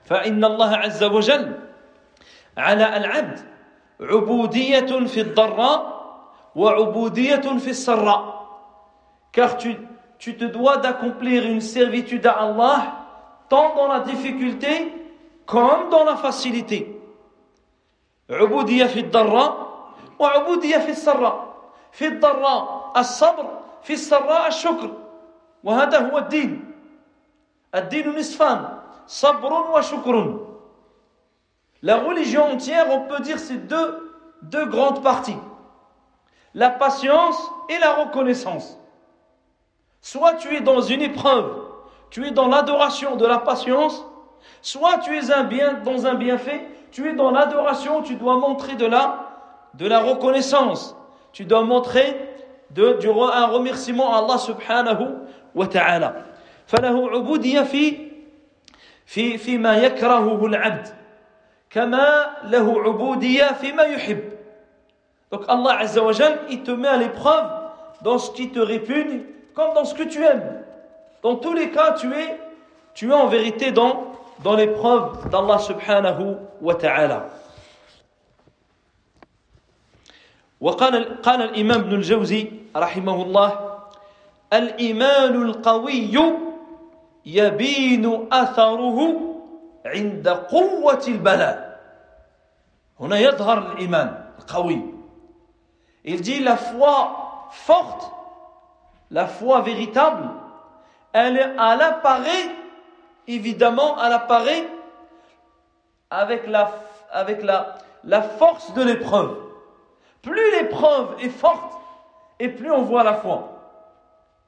فإن 0.08 0.40
الله 0.46 0.76
عز 0.76 1.04
وجل 1.04 1.52
على 2.58 2.98
العبد 2.98 3.40
عبودية 4.00 5.06
في 5.06 5.22
الضراء 5.22 5.80
وعبودية 6.56 7.58
في 7.60 7.70
السراء 7.70 8.38
car 9.34 9.58
tu, 9.58 9.76
tu 10.18 10.38
te 10.38 10.46
dois 10.46 10.78
d'accomplir 10.78 11.46
une 11.46 11.62
servitude 11.62 12.26
à 12.26 12.40
Allah 12.40 12.94
tant 13.50 13.76
dans 13.76 13.88
la 13.88 14.00
difficulté 14.00 14.94
comme 15.52 15.90
dans 15.90 16.04
la 16.04 16.16
facilité. 16.16 16.94
عبودية 18.30 18.86
في 18.86 19.00
الضراء 19.00 19.68
وعبودية 20.20 20.78
في 20.78 20.90
السراء 20.90 21.48
في 21.92 22.08
الضراء 22.08 22.94
الصبر 22.98 23.60
في 23.84 23.94
السراء 23.94 24.48
الشكر 24.48 24.92
وهذا 25.64 26.12
هو 26.12 26.18
الدين 26.18 26.72
الدين 27.76 28.20
نصفان 28.20 28.80
صبر 29.08 29.54
وشكر 29.54 30.48
La 31.84 31.98
religion 31.98 32.44
entière, 32.54 32.90
on 32.90 33.02
peut 33.02 33.22
dire, 33.22 33.38
c'est 33.38 33.68
deux, 33.68 34.12
deux 34.42 34.66
grandes 34.66 35.04
parties. 35.04 35.38
La 36.56 36.72
patience 36.72 37.40
et 37.70 37.78
la 37.78 37.94
reconnaissance. 37.94 38.80
Soit 40.02 40.34
tu 40.34 40.56
es 40.56 40.62
dans 40.62 40.82
une 40.82 41.04
épreuve, 41.04 41.54
tu 42.10 42.26
es 42.26 42.32
dans 42.32 42.48
l'adoration 42.48 43.16
de 43.16 43.28
la 43.28 43.38
patience, 43.38 44.04
soit 44.62 45.00
tu 45.00 45.16
es 45.16 45.32
un 45.32 45.44
bien, 45.44 45.74
dans 45.84 46.06
un 46.06 46.16
bienfait, 46.16 46.68
tu 46.92 47.10
es 47.10 47.14
dans 47.14 47.32
l'adoration, 47.32 48.02
tu 48.02 48.16
dois 48.16 48.38
montrer 48.38 48.76
de 48.76 48.86
la, 48.86 49.28
de 49.74 49.88
la 49.88 50.00
reconnaissance. 50.00 50.96
Tu 51.34 51.46
dois 51.46 51.64
montrer 51.64 52.20
de, 52.72 52.94
du, 52.94 53.10
un 53.10 53.46
remerciement 53.48 54.14
à 54.14 54.20
Allah 54.20 54.38
subhanahu 54.38 55.08
wa 55.56 55.68
ta'ala. 55.68 56.14
فله 56.68 57.10
عبودية 57.12 57.62
في 57.62 58.12
في 59.06 59.38
فيما 59.38 59.78
يكرهه 59.78 60.46
العبد 60.46 60.88
كما 61.70 62.28
له 62.44 62.82
عبودية 62.82 63.54
فيما 63.54 63.84
يحب 63.84 64.38
Donc 65.32 65.44
Allah 65.50 65.80
Azza 65.80 66.02
wa 66.02 66.14
Jal, 66.14 66.40
il 66.50 66.64
te 66.64 66.72
met 66.72 66.88
à 66.88 66.96
l'épreuve 66.96 67.50
dans 68.02 68.18
ce 68.18 68.32
qui 68.32 68.50
te 68.50 68.60
répugne 68.60 69.24
comme 69.54 69.74
dans 69.74 69.84
ce 69.84 69.94
que 69.94 70.04
tu 70.04 70.24
aimes. 70.24 70.64
Dans 71.22 71.36
tous 71.36 71.54
les 71.54 71.70
cas, 71.72 71.94
tu 71.94 72.14
es, 72.14 72.40
tu 72.94 73.10
es 73.10 73.14
en 73.14 73.28
vérité 73.28 73.72
dans, 73.72 74.06
dans 74.43 74.57
l'épreuve 74.57 75.29
d'Allah 75.31 75.59
subhanahu 75.59 76.37
wa 76.61 76.75
ta'ala. 76.75 77.29
وقال 80.63 81.23
قال 81.23 81.43
الإمام 81.43 81.81
ابن 81.81 81.95
الجوزي 81.95 82.51
رحمه 82.77 83.23
الله 83.23 83.51
الإيمان 84.53 85.43
القوي 85.43 86.15
يبين 87.27 88.29
أثره 88.33 88.99
عند 89.87 90.29
قوة 90.29 91.05
البلاء 91.09 91.81
هنا 93.01 93.19
يظهر 93.19 93.59
الإيمان 93.59 94.25
القوي 94.39 94.83
Il 96.05 96.21
dit 96.21 96.41
la 96.41 96.57
foi 96.57 97.49
forte, 97.53 98.11
la 99.13 99.27
foi 99.27 99.61
véritable, 99.61 100.31
elle, 101.13 101.37
elle 101.37 101.81
apparaît, 101.81 102.51
évidemment, 103.28 103.96
elle 104.04 104.14
apparaît 104.14 104.68
avec 106.10 106.48
la, 106.48 106.72
avec 107.12 107.44
la, 107.44 107.78
la 108.04 108.22
force 108.22 108.74
de 108.74 108.84
l'épreuve. 108.84 109.36
Plus 110.22 110.52
l'épreuve 110.60 111.16
est 111.22 111.30
forte, 111.30 111.78
et 112.40 112.50
plus 112.50 112.72
on 112.72 112.84
voit 112.84 113.04
la 113.04 113.16
foi. 113.16 113.50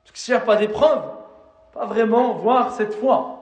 Parce 0.03 0.11
que 0.11 0.19
s'il 0.19 0.33
n'y 0.33 0.41
a 0.41 0.45
pas 0.45 0.55
d'épreuve, 0.55 1.01
pas 1.73 1.85
vraiment 1.85 2.33
voir 2.33 2.71
cette 2.71 2.93
foi. 2.95 3.39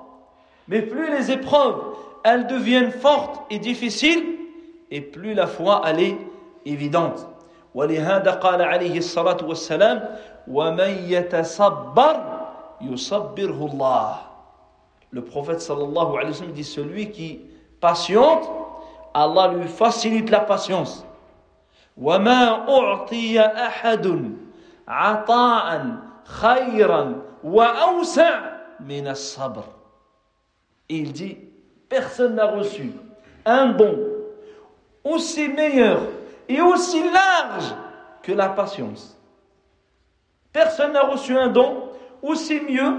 Mais 0.68 0.82
plus 0.82 1.10
les 1.10 1.32
épreuves, 1.32 1.82
elles 2.24 2.48
deviennent 2.48 2.92
fortes 2.92 3.42
et 3.50 3.60
difficiles, 3.60 4.38
et 4.92 5.02
plus 5.02 5.34
la 5.34 5.48
foi, 5.48 5.82
elle 5.86 6.00
est 6.02 6.18
évidente. 6.66 7.26
ولهذا 7.76 8.32
قال 8.32 8.62
عليه 8.62 8.98
الصلاة 8.98 9.38
والسلام 9.46 10.16
ومن 10.48 10.90
يتصبر 11.10 12.16
يصبره 12.82 13.66
الله 13.72 14.16
Le 15.12 15.24
prophète 15.24 15.62
sallallahu 15.62 16.18
alayhi 16.18 16.28
wa 16.28 16.34
sallam 16.34 16.52
dit 16.52 16.64
celui 16.64 17.12
qui 17.12 17.42
patiente, 17.80 18.50
Allah 19.14 19.48
lui 19.54 19.68
facilite 19.68 20.30
la 20.30 20.42
patience. 20.42 21.04
وما 21.98 22.70
أعطي 22.70 23.40
أحد 23.42 24.32
عطاء 24.88 25.96
خيرا 26.26 27.22
وأوسع 27.44 28.40
من 28.80 29.08
الصبر 29.08 29.64
Il 30.90 31.12
dit, 31.12 31.38
personne 31.90 32.36
n'a 32.36 32.46
reçu 32.46 32.94
un 33.46 33.66
don 33.74 33.98
aussi 35.04 35.50
meilleur 35.50 36.00
et 36.48 36.62
aussi 36.62 37.04
large 37.04 37.76
que 38.24 38.32
la 38.32 38.48
patience. 38.50 39.18
Personne 40.54 40.94
n'a 40.94 41.02
reçu 41.04 41.38
un 41.38 41.48
don 41.48 41.90
aussi 42.22 42.62
mieux, 42.62 42.94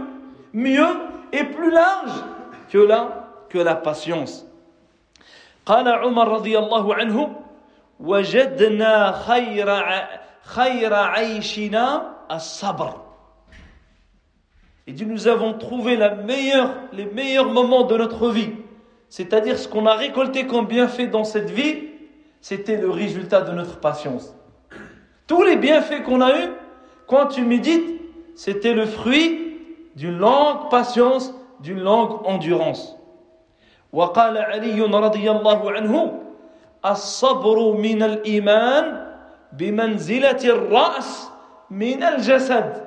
mieux 0.53 0.87
et 1.33 1.45
plus 1.45 1.71
large 1.71 2.25
que 2.71 2.79
la, 2.79 3.31
que 3.49 3.59
la 3.59 3.75
patience. 3.75 4.45
قال 5.67 5.89
عمر 5.89 6.29
رضي 6.29 6.59
الله 6.59 6.95
عنه 6.95 7.37
وجدنا 8.01 9.13
خير 9.13 9.69
خير 10.43 10.95
عيشنا 10.95 12.15
الصبر 12.31 13.09
Il 14.87 14.95
dit 14.95 15.05
nous 15.05 15.29
avons 15.29 15.53
trouvé 15.53 15.97
la 15.97 16.15
meilleure, 16.15 16.75
les 16.95 17.05
meilleurs 17.05 17.53
moments 17.53 17.85
de 17.85 17.95
notre 17.99 18.31
vie, 18.31 18.53
c'est-à-dire 19.11 19.59
ce 19.59 19.69
qu'on 19.69 19.85
a 19.85 19.95
récolté 19.95 20.47
comme 20.47 20.67
bienfait 20.67 21.09
dans 21.09 21.25
cette 21.25 21.51
vie, 21.51 21.89
c'était 22.41 22.79
le 22.79 22.89
résultat 22.89 23.43
de 23.43 23.53
notre 23.53 23.81
patience. 23.81 24.35
Tous 25.27 25.43
les 25.43 25.57
bienfaits 25.57 26.05
qu'on 26.05 26.23
a 26.23 26.31
eus, 26.31 26.53
quand 27.07 27.27
tu 27.27 27.43
médites, 27.43 28.01
c'était 28.35 28.73
le 28.73 28.87
fruit 28.87 29.42
d'une 29.97 30.19
longue 30.19 30.71
patience, 30.71 31.35
d'une 31.61 31.81
longue 31.81 32.27
endurance. 32.27 32.95
وقال 33.93 34.39
علي 34.39 34.81
رضي 34.81 35.31
الله 35.31 35.73
عنه 35.73 35.95
الصبر 36.85 37.73
من 37.73 38.03
الإيمان 38.03 38.85
بمنزلة 39.53 40.43
الرأس 40.45 41.31
من 41.71 42.03
الجسد 42.03 42.85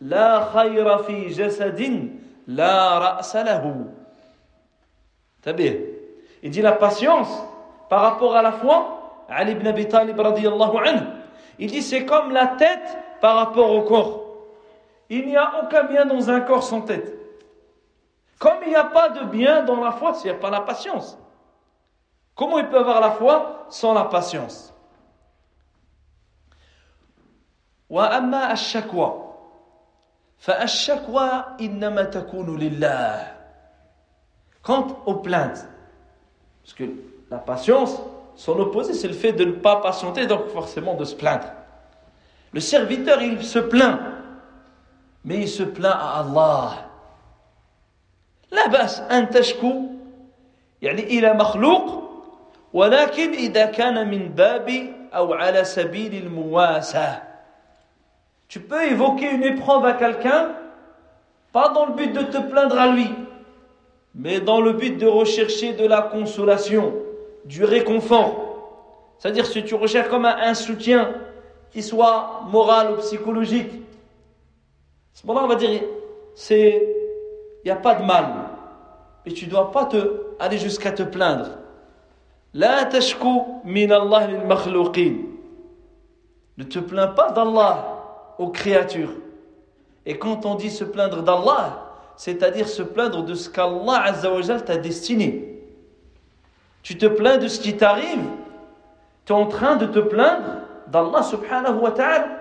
لا 0.00 0.44
خير 0.44 0.98
في 0.98 1.28
جسد 1.28 1.80
لا 2.46 2.98
رأس 2.98 3.36
له 3.36 3.84
تبيه 5.42 5.96
Il 6.42 6.50
dit 6.50 6.62
la 6.62 6.72
patience 6.72 7.32
par 7.88 8.02
rapport 8.02 8.36
à 8.36 8.42
la 8.42 8.52
foi, 8.52 9.24
Ali 9.28 9.52
ibn 9.52 9.66
Abi 9.66 9.88
Talib 9.88 10.20
radiallahu 10.20 10.76
anhu, 10.78 11.00
il 11.58 11.70
dit 11.70 11.82
c'est 11.82 12.04
comme 12.04 12.30
la 12.30 12.46
tête 12.46 12.98
par 13.20 13.36
rapport 13.36 13.72
au 13.72 13.82
corps. 13.82 14.20
Il 15.10 15.26
n'y 15.26 15.36
a 15.36 15.62
aucun 15.62 15.84
bien 15.84 16.04
dans 16.04 16.30
un 16.30 16.40
corps 16.40 16.62
sans 16.62 16.82
tête. 16.82 17.14
Comme 18.38 18.58
il 18.62 18.68
n'y 18.68 18.76
a 18.76 18.84
pas 18.84 19.08
de 19.10 19.24
bien 19.24 19.62
dans 19.62 19.82
la 19.82 19.92
foi 19.92 20.14
s'il 20.14 20.30
n'y 20.30 20.36
a 20.36 20.40
pas 20.40 20.50
la 20.50 20.60
patience. 20.60 21.18
Comment 22.34 22.58
il 22.58 22.68
peut 22.68 22.78
avoir 22.78 23.00
la 23.00 23.12
foi 23.12 23.66
sans 23.70 23.92
la 23.94 24.04
patience 24.04 24.72
وأما 27.90 28.52
الشكوى 28.52 29.22
فالشكوى 30.38 31.44
إنما 31.60 32.02
تكون 32.02 32.58
لله 32.58 33.32
Quant 34.62 34.98
aux 35.06 35.14
plaintes, 35.14 35.64
parce 36.64 36.74
que 36.74 36.82
la 37.30 37.38
patience, 37.38 38.02
son 38.34 38.58
opposé, 38.58 38.94
c'est 38.94 39.06
le 39.06 39.14
fait 39.14 39.32
de 39.32 39.44
ne 39.44 39.52
pas 39.52 39.76
patienter, 39.76 40.26
donc 40.26 40.48
forcément 40.48 40.94
de 40.94 41.04
se 41.04 41.14
plaindre. 41.14 41.46
Le 42.52 42.58
serviteur, 42.58 43.22
il 43.22 43.44
se 43.44 43.60
plaint, 43.60 44.00
mais 45.24 45.40
il 45.40 45.48
se 45.48 45.62
plaint 45.62 45.94
à 45.94 46.20
Allah. 46.20 46.86
لا 48.52 48.66
بأس 48.66 49.00
أن 49.00 49.30
تشكو 49.30 49.72
يعني 50.82 51.02
إلى 51.02 51.34
مخلوق 51.34 52.02
ولكن 52.72 53.32
إذا 53.32 53.64
كان 53.66 54.08
من 54.10 54.28
باب 54.28 54.68
أو 55.14 55.34
على 55.34 55.64
سبيل 55.64 56.14
المواساة 56.14 57.22
Tu 58.48 58.60
peux 58.60 58.84
évoquer 58.84 59.28
une 59.30 59.42
épreuve 59.42 59.84
à 59.84 59.94
quelqu'un, 59.94 60.52
pas 61.52 61.70
dans 61.70 61.86
le 61.86 61.94
but 61.94 62.12
de 62.12 62.22
te 62.22 62.38
plaindre 62.38 62.78
à 62.78 62.86
lui, 62.86 63.10
mais 64.14 64.38
dans 64.38 64.60
le 64.60 64.72
but 64.72 64.96
de 64.96 65.06
rechercher 65.06 65.72
de 65.72 65.84
la 65.84 66.02
consolation 66.02 66.94
du 67.44 67.64
réconfort. 67.64 68.46
C'est-à-dire 69.18 69.46
si 69.46 69.64
tu 69.64 69.74
recherches 69.74 70.08
comme 70.08 70.26
un, 70.26 70.54
soutien 70.54 71.12
qui 71.72 71.82
soit 71.82 72.42
moral 72.48 72.92
ou 72.92 72.96
psychologique, 72.98 73.72
à 73.72 73.76
ce 75.13 75.27
moment-là, 75.27 75.45
on 75.45 75.49
va 75.49 75.55
dire, 75.55 75.81
c'est, 76.35 76.95
il 77.63 77.65
n'y 77.65 77.71
a 77.71 77.75
pas 77.75 77.95
de 77.95 78.03
mal. 78.03 78.25
Mais 79.25 79.31
tu 79.33 79.45
ne 79.45 79.51
dois 79.51 79.71
pas 79.71 79.85
te, 79.85 79.97
aller 80.39 80.57
jusqu'à 80.57 80.91
te 80.91 81.03
plaindre. 81.03 81.49
La 82.53 82.89
min 83.65 83.91
Allah 83.91 84.27
Ne 86.57 86.63
te 86.63 86.79
plains 86.79 87.07
pas 87.07 87.31
d'Allah 87.31 88.35
aux 88.37 88.49
créatures. 88.49 89.13
Et 90.05 90.17
quand 90.17 90.45
on 90.45 90.55
dit 90.55 90.69
se 90.69 90.83
plaindre 90.83 91.21
d'Allah, 91.21 91.91
c'est-à-dire 92.17 92.67
se 92.67 92.81
plaindre 92.81 93.23
de 93.23 93.35
ce 93.35 93.49
qu'Allah 93.49 94.13
t'a 94.65 94.77
destiné. 94.77 95.63
Tu 96.83 96.97
te 96.97 97.05
plains 97.05 97.37
de 97.37 97.47
ce 97.47 97.59
qui 97.59 97.77
t'arrive. 97.77 98.25
Tu 99.25 99.33
es 99.33 99.35
en 99.35 99.45
train 99.45 99.75
de 99.75 99.85
te 99.85 99.99
plaindre 99.99 100.61
d'Allah 100.87 101.23
subhanahu 101.23 101.79
wa 101.79 101.91
ta'ala 101.91 102.40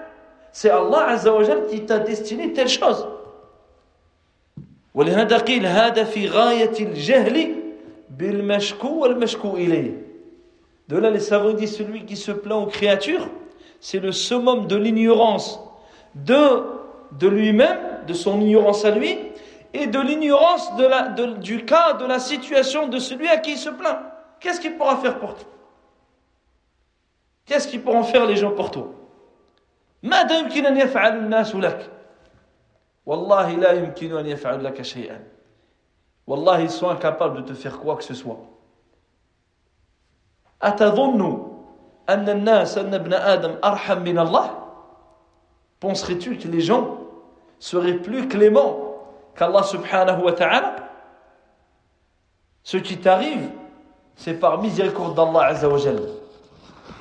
C'est 0.52 0.70
Allah 0.70 1.10
azza 1.10 1.34
wa 1.34 1.44
qui 1.70 1.86
t'a 1.86 2.00
destiné 2.00 2.54
telle 2.54 2.70
chose. 2.70 3.06
ولهذا 4.96 5.38
قيل 5.38 5.65
هذا 5.65 6.04
في 6.04 6.28
غاية 6.28 6.80
الجهل 6.80 7.56
بالمشكو 8.10 8.88
والمشكو 8.88 9.56
إليه. 9.58 10.06
De 10.88 10.98
là, 10.98 11.10
les 11.10 11.20
savants 11.20 11.54
disent 11.54 11.76
celui 11.76 12.06
qui 12.06 12.15
se 12.15 12.32
plaint 12.32 12.63
aux 12.63 12.68
créatures, 12.68 13.28
c'est 13.80 14.00
le 14.00 14.12
summum 14.12 14.68
de 14.68 14.76
l'ignorance 14.76 15.60
de, 16.13 16.63
de 17.20 17.28
lui-même, 17.28 17.80
de 18.08 18.13
son 18.13 18.39
ignorance 18.39 18.86
à 18.86 18.91
lui, 18.91 19.18
et 19.74 19.88
de 19.88 20.00
l'ignorance 20.00 20.76
de 20.78 20.86
la, 20.86 21.10
de, 21.10 21.26
du 21.38 21.65
cas, 21.65 21.94
de 21.94 22.06
la 22.06 22.20
situation 22.20 22.88
de 22.88 23.00
celui 23.00 23.28
à 23.28 23.38
qui 23.38 23.52
il 23.52 23.58
se 23.58 23.70
plaint. 23.70 23.98
Qu'est-ce 24.39 24.62
qu'il 24.62 24.78
pourra 24.78 24.98
faire 24.98 25.20
pour 25.20 25.36
toi 25.36 25.48
Qu'est-ce 27.46 27.68
qu'ils 27.68 27.82
pourront 27.82 28.04
faire 28.04 28.26
les 28.26 28.36
gens 28.36 28.52
pour 28.52 28.72
toi 28.72 28.91
ماذا 30.04 30.39
يمكن 30.39 30.65
أن 30.65 30.78
يفعل 30.78 31.18
الناس 31.18 31.56
لك 31.56 31.91
والله 33.06 33.52
لا 33.52 33.72
يمكن 33.72 34.18
أن 34.18 34.26
يفعل 34.26 34.63
لك 34.63 34.82
شيئا 34.82 35.24
والله 36.28 36.60
ils 36.60 36.70
sont 36.72 36.89
incapables 36.89 37.38
de 37.38 37.41
te 37.41 37.54
faire 37.54 37.80
quoi 37.80 37.96
que 37.96 38.04
ce 38.04 38.13
soit 38.13 38.39
أتظن 40.62 41.52
أن 42.10 42.30
الناس 42.30 42.78
أن 42.78 42.94
ابن 42.94 43.13
آدم 43.13 43.56
أرحم 43.63 44.00
من 44.02 44.20
الله 44.20 44.62
Penserais-tu 45.80 46.38
que 46.38 46.48
les 46.48 46.62
gens 46.62 46.98
seraient 47.60 47.98
plus 47.98 48.28
cléments 48.28 48.96
qu'Allah 49.36 49.62
subhanahu 49.62 50.24
wa 50.24 50.32
ta'ala 50.34 50.76
Ce 52.63 52.78
qui 52.78 52.98
t'arrive 52.98 53.50
c'est 54.15 54.36
par 54.39 54.62
miséricorde 54.62 55.15
d'Allah 55.15 55.48
Azzawajal. 55.48 56.00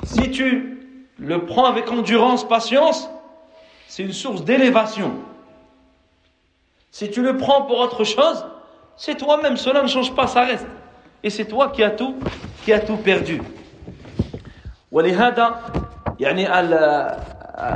Si 0.03 0.31
tu 0.31 0.78
le 1.19 1.47
prends 1.47 1.65
avec 1.65 1.91
endurance, 1.91 2.47
patience, 2.47 3.09
c'est 3.89 4.03
une 4.03 4.13
source 4.13 4.45
d'élévation. 4.45 5.13
Si 6.91 7.11
tu 7.11 7.23
le 7.23 7.37
prends 7.37 7.63
pour 7.63 7.79
autre 7.79 8.05
chose, 8.05 8.45
c'est 8.97 9.17
toi-même, 9.17 9.57
cela 9.57 9.83
ne 9.83 9.89
change 9.89 10.15
pas, 10.15 10.27
ça 10.27 10.45
reste. 10.45 10.67
Et 11.23 11.31
c'est 11.31 11.45
toi 11.47 11.69
qui 11.71 11.83
as 11.83 11.91
tout, 11.91 12.17
qui 12.65 12.73
as 12.73 12.81
tout 12.81 12.97
perdu. 12.97 13.41
ولهذا 14.93 15.61
يعني 16.21 16.47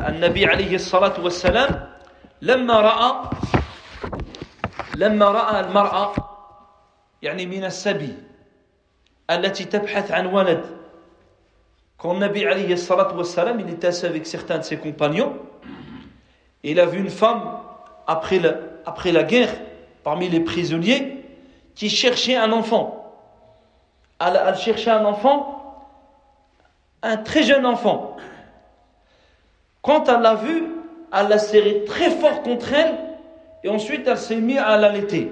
النبي 0.09 0.47
عليه 0.47 0.75
الصلاة 0.75 1.21
والسلام 1.21 1.89
لما 2.43 2.81
رأى 2.81 3.13
لما 4.97 5.31
رأى 5.31 5.61
المرأة 5.61 6.13
يعني 7.23 7.47
من 7.47 7.65
السبي 7.65 8.15
التي 9.31 9.65
تبحث 9.65 10.11
عن 10.13 10.27
ولد 10.27 10.65
quand 12.04 12.16
Nabi 12.16 12.46
alayhi 12.46 12.76
wassalam, 12.90 13.62
il 13.62 13.70
était 13.70 13.88
assis 13.88 14.06
avec 14.06 14.28
certains 14.28 14.58
de 14.58 14.64
ses 14.64 14.76
compagnons, 14.76 15.38
il 16.62 16.78
a 16.82 16.86
vu 16.86 17.00
une 17.00 17.10
femme, 17.10 17.60
après 18.06 18.40
la, 18.40 19.24
guerre, 19.24 19.56
parmi 20.04 20.28
les 20.28 20.42
prisonniers, 20.42 21.24
qui 21.76 21.90
cherchait 21.90 22.36
un 22.36 22.52
enfant. 22.52 23.10
Elle, 24.20 24.38
elle 24.46 24.58
cherchait 24.58 24.92
un 24.92 25.06
enfant, 25.06 25.88
un 27.04 27.16
très 27.16 27.44
jeune 27.44 27.66
enfant. 27.66 28.18
Quand 29.82 30.10
elle 30.10 30.20
l'a 30.20 30.36
vu, 30.36 30.74
elle 31.14 31.30
l'a 31.30 31.40
serré 31.40 31.86
très 31.86 32.10
fort 32.10 32.44
contre 32.44 32.74
elle, 32.74 32.96
et 33.64 33.70
ensuite 33.70 34.06
elle 34.10 34.18
s'est 34.18 34.36
mise 34.36 34.58
à 34.58 34.76
l'allaiter. 34.76 35.32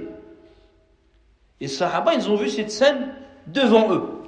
Et 1.60 1.66
les 1.66 1.68
Sahaba, 1.68 2.14
ils 2.14 2.30
ont 2.30 2.38
vu 2.38 2.48
cette 2.48 2.72
scène 2.72 3.14
devant 3.48 3.92
eux. 3.94 4.21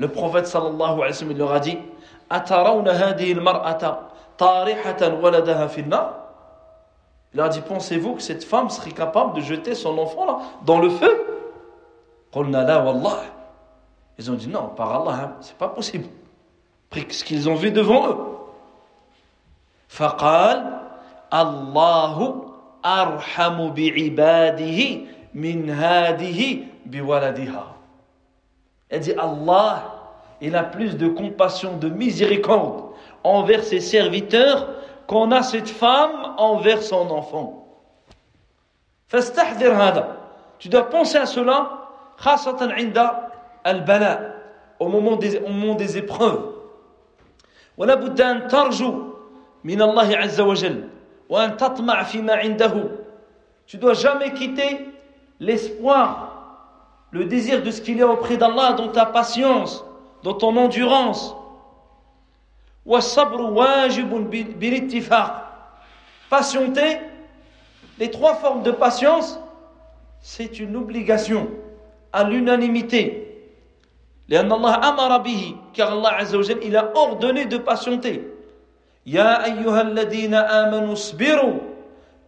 Le 0.00 0.08
prophète 0.08 0.46
sallallahu 0.46 0.94
alayhi 0.94 1.08
wa 1.08 1.12
sallam 1.12 1.36
leur 1.36 1.52
a 1.52 1.60
dit 1.60 1.78
Atarawna 2.30 2.92
hadihi 2.92 3.34
al-mar'ata 3.34 4.08
tarihatan 4.38 5.20
waladaha 5.20 5.68
fil 5.68 5.84
Il 5.84 7.36
leur 7.36 7.46
a 7.46 7.48
dit 7.50 7.60
Pensez-vous 7.60 8.14
que 8.14 8.22
cette 8.22 8.42
femme 8.42 8.70
serait 8.70 8.92
capable 8.92 9.34
de 9.36 9.42
jeter 9.42 9.74
son 9.74 9.98
enfant 9.98 10.24
là, 10.24 10.38
dans 10.64 10.78
le 10.78 10.88
feu? 10.88 11.26
Qulna 12.32 12.64
la 12.64 12.82
wallah. 12.82 13.24
Ils 14.16 14.30
ont 14.30 14.34
dit 14.34 14.48
Non, 14.48 14.68
par 14.68 15.02
Allah, 15.02 15.20
hein, 15.22 15.32
c'est 15.42 15.58
pas 15.58 15.68
possible. 15.68 16.06
Après 16.90 17.06
ce 17.10 17.22
qu'ils 17.22 17.50
ont 17.50 17.54
vu 17.56 17.70
devant 17.70 18.08
eux. 18.08 18.16
Faqal 19.86 20.80
Allahu 21.30 22.24
arhamu 22.82 23.70
bi'ibadihi 23.72 25.08
min 25.34 25.68
hadihi 25.68 26.64
biwaladiha. 26.86 27.79
Elle 28.89 29.01
dit 29.01 29.13
Allah, 29.13 29.95
il 30.41 30.55
a 30.55 30.63
plus 30.63 30.95
de 30.97 31.07
compassion, 31.07 31.77
de 31.77 31.89
miséricorde 31.89 32.85
envers 33.23 33.63
ses 33.63 33.79
serviteurs 33.79 34.67
qu'on 35.07 35.31
a 35.31 35.41
cette 35.41 35.69
femme 35.69 36.33
envers 36.37 36.81
son 36.81 37.09
enfant. 37.09 37.61
فاستحذر 39.07 39.73
هذا. 39.73 40.17
Tu 40.59 40.69
dois 40.69 40.89
penser 40.89 41.17
à 41.17 41.25
cela, 41.25 41.87
خاصة 42.17 42.57
عند 42.61 42.97
البلاء, 43.65 44.35
au 44.79 44.87
moment 44.87 45.15
des, 45.15 45.37
au 45.37 45.49
moment 45.49 45.75
des 45.75 45.97
épreuves. 45.97 46.53
ولا 47.77 47.95
بد 47.95 48.21
أن 48.21 48.47
ترجو 48.47 49.13
من 49.63 49.81
الله 49.81 50.17
عز 50.17 50.41
وجل 50.41 50.87
وأن 51.29 51.57
تطمع 51.57 52.03
فيما 52.03 52.33
عنده. 52.35 52.89
Tu 53.67 53.77
dois 53.77 53.93
jamais 53.93 54.31
quitter 54.31 54.89
l'espoir 55.39 56.28
le 57.12 57.24
désir 57.24 57.62
de 57.62 57.70
ce 57.70 57.80
qu'il 57.80 57.98
y 57.98 58.02
a 58.02 58.08
auprès 58.08 58.36
d'Allah 58.36 58.72
dans 58.74 58.88
ta 58.88 59.06
patience, 59.06 59.84
dans 60.22 60.34
ton 60.34 60.56
endurance. 60.56 61.34
Patienter, 66.30 66.98
les 67.98 68.10
trois 68.10 68.34
formes 68.36 68.62
de 68.62 68.70
patience, 68.70 69.38
c'est 70.20 70.60
une 70.60 70.76
obligation 70.76 71.48
à 72.12 72.24
l'unanimité. 72.24 73.26
car 74.28 75.92
Allah 75.92 76.16
Azza 76.18 76.38
wa 76.38 76.44
il 76.62 76.76
a 76.76 76.96
ordonné 76.96 77.46
de 77.46 77.58
patienter. 77.58 78.26
Ya 79.04 79.34
ayyuhalladhina 79.42 80.40
amanu 80.40 80.94
sabiru 80.96 81.60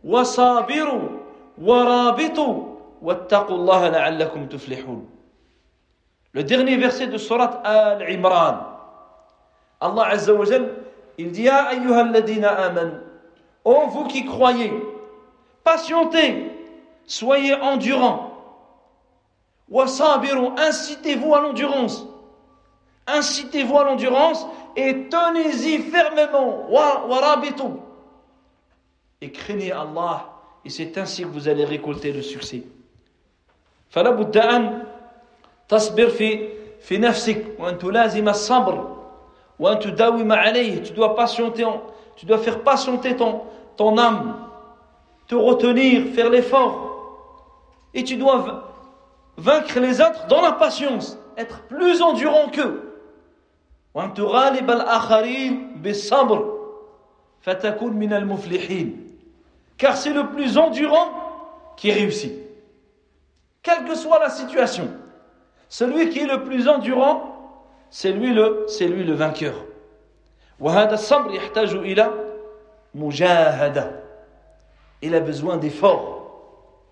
wa 0.03 0.25
sabiru 0.25 1.21
wa 1.59 1.85
rabitu 1.85 2.72
le 6.33 6.43
dernier 6.45 6.77
verset 6.77 7.07
de 7.09 7.19
Surat 7.19 7.61
Al-Imran. 7.65 8.59
Allah 9.81 10.07
Azza 10.07 10.33
wa 10.33 10.45
il 11.19 11.31
dit 11.31 11.43
Ya 11.43 11.67
ayyuhalladina 11.69 12.49
amanu. 12.49 12.93
Oh 13.65 13.87
vous 13.89 14.07
qui 14.07 14.25
croyez, 14.25 14.73
patientez, 15.63 16.51
soyez 17.07 17.55
endurants. 17.55 18.31
Wasabiru, 19.69 20.51
incitez-vous 20.57 21.35
à 21.35 21.41
l'endurance. 21.41 22.07
Incitez-vous 23.07 23.79
à 23.79 23.85
l'endurance 23.85 24.47
et 24.77 25.09
tenez-y 25.09 25.79
fermement. 25.79 26.69
Warabitu. 26.71 27.63
Et 29.21 29.33
craignez 29.33 29.73
Allah. 29.73 30.29
Et 30.65 30.71
c'est 30.71 30.97
ainsi 30.99 31.23
que 31.23 31.29
vous 31.29 31.49
allez 31.49 31.65
récolter 31.65 32.13
le 32.13 32.23
succès. 32.23 32.65
فلا 33.92 34.10
بد 34.10 34.38
أن 34.38 34.84
تصبر 35.68 36.10
في 36.10 36.50
في 36.82 36.98
نفسك 36.98 37.46
وأن 37.60 37.78
تلازم 37.78 38.30
الصبر 38.30 38.98
وأن 39.60 39.80
تداوم 39.80 40.32
عليه 40.32 40.84
tu 40.84 40.94
dois 40.94 41.16
patienter 41.16 41.66
tu 42.16 42.26
dois 42.26 42.38
faire 42.38 42.60
patienter 42.64 43.16
ton 43.16 43.42
ton 43.76 43.98
âme 43.98 44.36
te 45.28 45.36
retenir 45.36 46.14
faire 46.14 46.30
l'effort 46.30 46.84
et 47.94 48.04
tu 48.04 48.16
dois 48.18 48.64
vaincre 49.38 49.80
les 49.80 50.02
autres 50.02 50.28
dans 50.28 50.42
la 50.42 50.54
patience 50.54 51.18
être 51.38 51.62
plus 51.64 52.02
endurant 52.02 52.50
qu'eux 52.50 52.84
وأن 53.94 54.14
تغالب 54.14 54.72
الآخرين 54.72 55.82
بالصبر 55.82 56.58
فتكون 57.42 57.94
من 57.94 58.14
المفلحين 58.14 59.04
car 59.78 59.96
c'est 59.96 60.14
le 60.14 60.28
plus 60.30 60.58
endurant 60.58 61.10
qui 61.76 61.92
réussit 61.92 62.34
quelle 63.64 63.86
que 63.86 63.96
soit 63.96 64.20
la 64.20 64.30
situation. 64.30 64.90
Celui 65.70 66.10
qui 66.10 66.20
est 66.20 66.28
le 66.28 66.44
plus 66.44 66.68
endurant, 66.68 67.36
c'est 67.90 68.12
lui 68.12 68.34
le, 68.34 68.66
c'est 68.68 68.88
lui 68.88 69.04
le 69.04 69.14
vainqueur. 69.14 69.56
Il 75.02 75.16
a 75.16 75.20
besoin 75.20 75.58
d'efforts. 75.58 76.14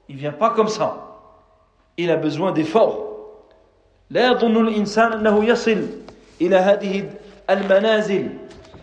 Il 0.07 0.17
vient 0.17 0.33
pas 0.33 0.51
comme 0.51 0.67
ça. 0.67 1.19
Il 1.97 2.11
a 2.11 2.15
besoin 2.17 2.51
d'efforts. 2.51 3.01
لا 4.11 4.31
يظن 4.31 4.67
الإنسان 4.67 5.13
أنه 5.13 5.45
يصل 5.45 5.87
إلى 6.41 6.55
هذه 6.55 7.09
المنازل 7.49 8.29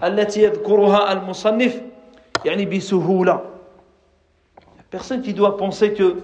التي 0.05 0.43
يذكرها 0.43 1.13
المصنف 1.13 1.81
يعني 2.45 2.67
بسهولة. 2.67 3.41
Personne 4.91 5.23
qui 5.23 5.33
doit 5.33 5.57
penser 5.57 5.95
que 5.95 6.17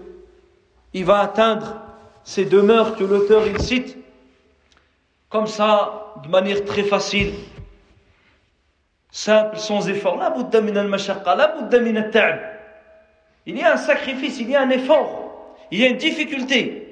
il 0.94 1.04
va 1.04 1.20
atteindre 1.20 1.76
ces 2.24 2.44
demeures 2.44 2.96
que 2.96 3.04
l'auteur 3.04 3.46
il 3.46 3.60
cite 3.60 3.96
comme 5.28 5.46
ça, 5.46 6.14
de 6.22 6.28
manière 6.28 6.64
très 6.64 6.82
facile, 6.82 7.34
simple, 9.10 9.58
sans 9.58 9.88
effort. 9.88 10.16
La 10.16 10.30
buddha 10.30 10.60
min 10.60 10.76
al 10.76 10.88
la 10.88 11.48
buddha 11.48 11.80
min 11.80 11.96
al 11.96 12.40
Il 13.44 13.58
y 13.58 13.62
a 13.62 13.74
un 13.74 13.76
sacrifice, 13.76 14.40
il 14.40 14.50
y 14.50 14.56
a 14.56 14.62
un 14.62 14.70
effort, 14.70 15.56
il 15.70 15.80
y 15.80 15.84
a 15.84 15.88
une 15.88 15.96
difficulté. 15.96 16.84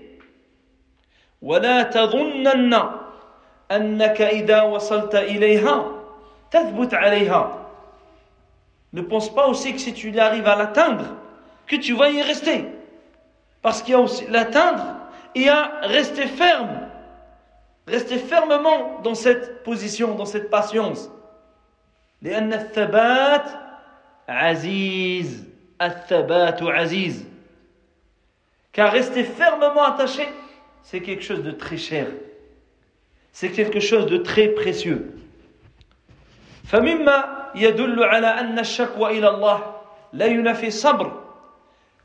ولا 1.42 1.82
تظنن 1.82 2.74
أنك 3.70 4.22
إذا 4.22 4.62
وصلت 4.62 5.14
إليها 5.14 5.84
تثبت 6.50 6.94
عليها. 6.94 7.66
Ne 8.92 9.02
pense 9.02 9.28
pas 9.28 9.46
aussi 9.46 9.74
que 9.74 9.78
si 9.80 9.92
tu 9.92 10.18
arrives 10.18 10.46
à 10.46 10.56
l'atteindre, 10.56 11.04
que 11.66 11.76
tu 11.76 11.92
vas 11.94 12.08
y 12.10 12.22
rester. 12.22 12.64
Parce 13.62 13.82
qu'il 13.82 13.92
y 13.92 13.94
a 13.94 14.00
aussi 14.00 14.26
l'atteindre 14.28 14.84
et 15.34 15.48
à 15.48 15.80
rester 15.82 16.26
ferme. 16.26 16.80
Rester 17.86 18.18
fermement 18.18 19.00
dans 19.02 19.14
cette 19.14 19.62
position, 19.62 20.14
dans 20.14 20.24
cette 20.26 20.50
patience. 20.50 21.10
لأن 22.22 22.52
الثبات 22.52 23.50
عزيز 24.28 25.44
الثبات 25.82 26.62
عزيز 26.62 27.24
car 28.72 28.90
rester 28.92 29.24
fermement 29.24 29.84
attaché 29.84 30.28
c'est 30.82 31.00
quelque 31.00 31.22
chose 31.22 31.42
de 31.42 31.50
très 31.50 31.76
cher 31.76 32.06
c'est 33.32 33.50
quelque 33.50 33.80
chose 33.80 34.06
de 34.06 34.16
très 34.16 34.48
précieux 34.48 35.12
فمما 36.64 37.50
يدل 37.54 38.04
على 38.04 38.26
أن 38.26 38.58
الشكوى 38.58 39.18
إلى 39.18 39.28
الله 39.28 39.76
لا 40.12 40.26
ينافي 40.26 40.66
الصبر 40.66 41.19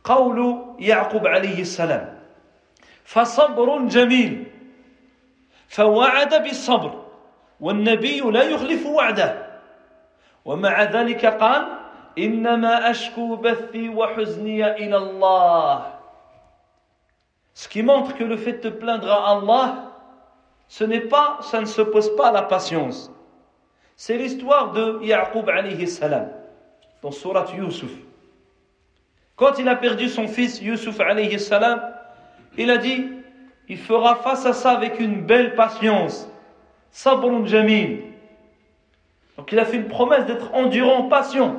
قول 0.06 0.38
يعقوب 0.78 1.26
عليه 1.26 1.60
السلام 1.60 2.18
فصبر 3.04 3.78
جميل 3.78 4.44
فوعد 5.68 6.42
بالصبر 6.42 7.02
والنبي 7.60 8.20
لا 8.20 8.42
يخلف 8.42 8.86
وعده 8.86 9.46
ومع 10.44 10.82
ذلك 10.82 11.26
قال 11.26 11.66
إنما 12.18 12.90
أشكو 12.90 13.36
بثي 13.36 13.88
وحزني 13.88 14.70
إلى 14.70 14.96
الله 14.96 15.92
Ce 17.54 17.68
qui 17.68 17.82
montre 17.82 18.14
que 18.14 18.22
le 18.22 18.36
fait 18.36 18.62
de 18.62 18.68
plaindre 18.68 19.10
à 19.10 19.30
Allah, 19.32 19.92
ce 20.68 20.84
n'est 20.84 21.00
pas, 21.00 21.38
ça 21.40 21.58
ne 21.58 21.64
s'oppose 21.64 22.14
pas 22.14 22.28
à 22.28 22.32
la 22.32 22.42
patience. 22.42 23.10
C'est 23.96 24.18
l'histoire 24.18 24.72
de 24.72 25.02
Yaqub 25.02 25.48
alayhi 25.48 25.88
salam, 25.88 26.28
dans 27.00 27.10
Surat 27.10 27.46
Yusuf. 27.56 28.05
Quand 29.37 29.59
il 29.59 29.68
a 29.68 29.77
perdu 29.77 30.09
son 30.09 30.27
fils 30.27 30.61
Yusuf 30.61 30.99
alayhi 30.99 31.38
salam, 31.38 31.81
il 32.57 32.70
a 32.70 32.79
dit, 32.79 33.07
il 33.68 33.79
fera 33.79 34.16
face 34.16 34.46
à 34.46 34.55
ça 34.55 34.72
avec 34.72 34.99
une 34.99 35.22
belle 35.22 35.55
patience. 35.55 36.29
Sabrun 36.90 37.44
jamil. 37.44 38.03
Donc 39.37 39.53
il 39.53 39.59
a 39.59 39.66
fait 39.66 39.77
une 39.77 39.88
promesse 39.88 40.25
d'être 40.25 40.55
endurant, 40.55 41.09
patient, 41.09 41.57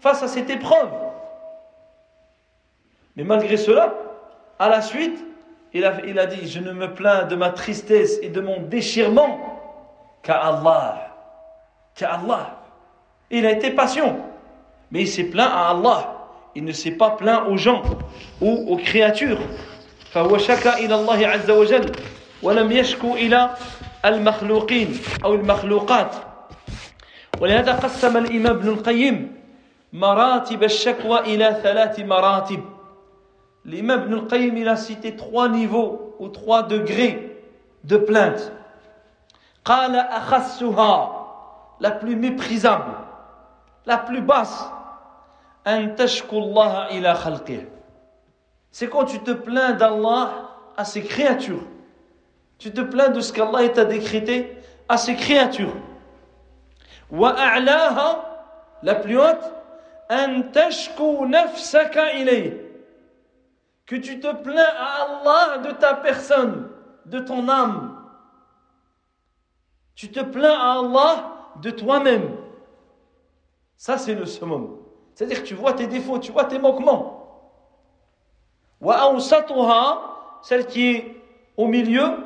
face 0.00 0.22
à 0.24 0.28
cette 0.28 0.50
épreuve. 0.50 0.90
Mais 3.14 3.22
malgré 3.22 3.56
cela, 3.56 3.94
à 4.58 4.68
la 4.68 4.82
suite, 4.82 5.24
il 5.72 5.84
a, 5.84 5.94
il 6.04 6.18
a 6.18 6.26
dit, 6.26 6.48
je 6.48 6.58
ne 6.58 6.72
me 6.72 6.92
plains 6.92 7.24
de 7.24 7.36
ma 7.36 7.50
tristesse 7.50 8.18
et 8.22 8.28
de 8.28 8.40
mon 8.40 8.62
déchirement 8.62 9.38
qu'à 10.22 10.38
Allah. 10.38 11.14
Qu'à 11.94 12.14
Allah. 12.14 12.62
Il 13.30 13.46
a 13.46 13.52
été 13.52 13.70
patient. 13.70 14.18
Mais 14.90 15.02
il 15.02 15.08
s'est 15.08 15.24
plaint 15.24 15.50
à 15.52 15.70
Allah 15.70 16.13
Il 16.55 16.65
ne 16.65 16.71
s'est 16.71 16.91
pas 16.91 17.11
plaint 17.11 17.43
aux 17.47 17.57
gens 17.57 17.81
ou 18.41 18.65
aux 18.73 18.77
créatures. 18.77 19.39
فهو 20.11 20.37
شكا 20.37 20.77
إلى 20.77 20.95
الله 20.95 21.27
عز 21.27 21.51
وجل 21.51 21.91
ولم 22.43 22.71
يشكو 22.71 23.13
إلى 23.15 23.49
المخلوقين 24.05 24.97
أو 25.25 25.33
المخلوقات 25.35 26.15
ولهذا 27.41 27.71
قسم 27.71 28.17
الإمام 28.17 28.55
ابن 28.57 28.67
القيم 28.67 29.35
مراتب 29.93 30.63
الشكوى 30.63 31.19
إلى 31.19 31.59
ثلاث 31.63 31.99
مراتب 31.99 32.61
L'imam 33.65 34.05
Ibn 34.05 34.13
al-Qayyim, 34.13 34.57
il 34.57 34.67
a 34.67 34.77
cité 34.77 35.15
trois 35.15 35.49
niveaux 35.49 36.15
ou 36.17 36.29
trois 36.29 36.63
degrés 36.63 37.43
de 37.83 37.97
plainte. 37.97 38.51
Qala 39.65 40.01
akhassuha, 40.15 41.11
la 41.79 41.91
plus 41.91 42.15
méprisable, 42.15 42.93
la 43.85 43.97
plus 43.97 44.21
basse. 44.21 44.71
C'est 48.70 48.88
quand 48.88 49.04
tu 49.04 49.20
te 49.20 49.30
plains 49.30 49.72
d'Allah 49.72 50.50
à 50.76 50.84
ses 50.84 51.02
créatures. 51.02 51.62
Tu 52.58 52.72
te 52.72 52.80
plains 52.80 53.08
de 53.08 53.20
ce 53.20 53.32
qu'Allah 53.32 53.68
t'a 53.68 53.84
décrété 53.84 54.56
à 54.88 54.96
ses 54.96 55.14
créatures. 55.16 55.74
La 57.10 58.94
plus 58.94 59.18
haute, 59.18 59.52
que 63.86 63.96
tu 63.96 64.20
te 64.20 64.32
plains 64.32 64.74
à 64.78 65.02
Allah 65.02 65.58
de 65.58 65.70
ta 65.72 65.94
personne, 65.94 66.68
de 67.06 67.18
ton 67.20 67.48
âme. 67.48 67.96
Tu 69.94 70.10
te 70.10 70.20
plains 70.20 70.58
à 70.58 70.80
Allah 70.80 71.32
de 71.62 71.70
toi-même. 71.70 72.36
Ça, 73.76 73.98
c'est 73.98 74.14
le 74.14 74.26
summum. 74.26 74.83
C'est-à-dire 75.14 75.42
que 75.42 75.46
tu 75.46 75.54
vois 75.54 75.72
tes 75.72 75.86
défauts, 75.86 76.18
tu 76.18 76.32
vois 76.32 76.44
tes 76.44 76.58
manquements. 76.58 77.20
Celle 80.42 80.66
qui 80.66 80.90
est 80.90 81.22
au 81.56 81.66
milieu, 81.66 82.18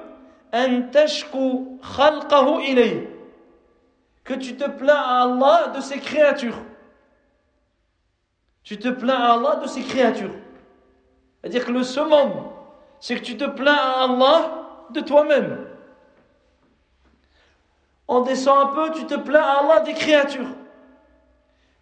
que 4.24 4.35
tu 4.35 4.57
te 4.57 4.68
plains 4.68 4.94
à 4.94 5.22
Allah 5.22 5.68
de 5.74 5.81
ses 5.81 5.98
créatures. 5.98 6.59
Tu 8.62 8.79
te 8.79 8.88
plains 8.88 9.20
à 9.20 9.35
Allah 9.35 9.57
de 9.57 9.66
ses 9.66 9.83
créatures. 9.83 10.35
C'est-à-dire 11.40 11.66
que 11.66 11.72
le 11.72 11.83
summum, 11.83 12.33
c'est 13.01 13.16
que 13.16 13.24
tu 13.24 13.37
te 13.37 13.44
plains 13.44 13.77
à 13.77 14.05
Allah 14.05 14.51
de 14.90 15.01
toi-même. 15.01 15.66
On 18.09 18.20
descend 18.22 18.59
un 18.59 18.66
peu, 18.74 18.90
tu 18.92 19.05
te 19.07 19.14
plains 19.14 19.42
à 19.42 19.61
Allah 19.61 19.81
des 19.81 19.94
créatures. 19.94 20.48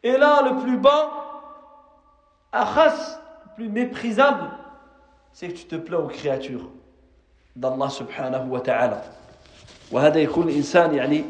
Et 0.05 0.17
là, 0.17 0.41
le 0.41 0.61
plus 0.61 0.77
bas, 0.77 1.09
achas, 2.51 3.19
le 3.45 3.55
plus 3.55 3.69
méprisable, 3.69 4.49
c'est 5.33 5.49
que 5.49 5.57
tu 5.57 5.65
te 5.65 5.75
plains 5.75 5.99
aux 5.99 6.07
créatures 6.07 6.69
d'Allah 7.55 7.89
subhanahu 7.89 8.49
wa 8.49 8.59
ta'ala. 8.61 9.01
وهذا 9.91 10.19
يكون 10.19 10.47
الإنسان 10.49 10.95
يعني 10.95 11.25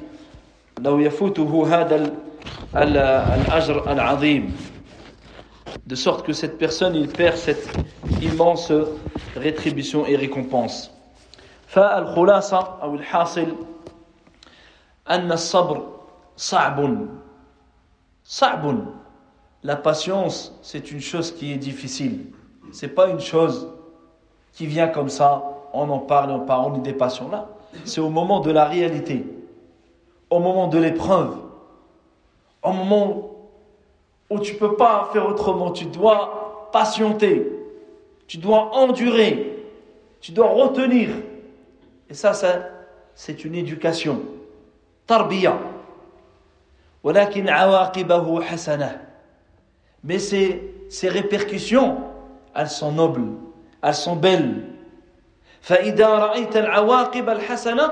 لو 0.80 1.00
يفوته 1.00 1.68
هذا 1.68 2.14
الأجر 2.76 3.92
العظيم 3.92 4.54
de 5.88 5.96
sorte 5.96 6.26
que 6.26 6.34
cette 6.34 6.58
personne 6.58 6.96
il 6.96 7.08
perd 7.08 7.38
cette 7.38 7.68
immense 8.22 8.72
rétribution 9.36 10.06
et 10.06 10.16
récompense. 10.16 10.92
فالخلاصة 11.68 12.82
أو 12.82 12.96
الحاصل 12.96 13.56
أن 15.10 15.32
الصبر 15.32 15.88
صعب 16.38 17.08
Sa'bun. 18.29 18.79
La 19.63 19.77
patience, 19.77 20.59
c'est 20.61 20.91
une 20.91 21.01
chose 21.01 21.31
qui 21.33 21.53
est 21.53 21.59
difficile. 21.59 22.27
C'est 22.73 22.89
pas 22.89 23.09
une 23.09 23.21
chose 23.21 23.69
qui 24.53 24.67
vient 24.67 24.89
comme 24.89 25.09
ça, 25.09 25.45
on 25.73 25.89
en 25.89 26.01
parle, 26.01 26.33
on 26.33 26.79
des 26.79 26.93
patients 26.93 27.29
là. 27.31 27.49
C'est 27.85 28.01
au 28.01 28.09
moment 28.09 28.41
de 28.41 28.51
la 28.51 28.65
réalité, 28.65 29.25
au 30.29 30.41
moment 30.41 30.67
de 30.67 30.79
l'épreuve, 30.79 31.37
au 32.65 32.73
moment 32.73 33.31
où 34.29 34.41
tu 34.41 34.55
ne 34.55 34.59
peux 34.59 34.75
pas 34.75 35.09
faire 35.13 35.29
autrement, 35.29 35.71
tu 35.71 35.85
dois 35.85 36.69
patienter, 36.73 37.47
tu 38.27 38.39
dois 38.39 38.75
endurer, 38.75 39.65
tu 40.21 40.33
dois 40.33 40.49
retenir. 40.49 41.11
Et 42.11 42.15
ça, 42.15 42.33
c'est 43.15 43.45
une 43.45 43.55
éducation. 43.55 44.21
Tarbiya 45.07 45.59
Mais 50.04 50.20
ces, 50.20 50.74
ces 50.90 51.10
répercussions, 51.10 51.98
elles 52.56 52.70
sont 52.70 52.92
nobles, 52.92 53.30
elles 53.82 53.96
sont 53.96 54.16
belles. 54.16 54.68
فإذا 55.62 56.08
رأيت 56.08 56.58
العواقب 56.58 57.30
الحسنة 57.30 57.92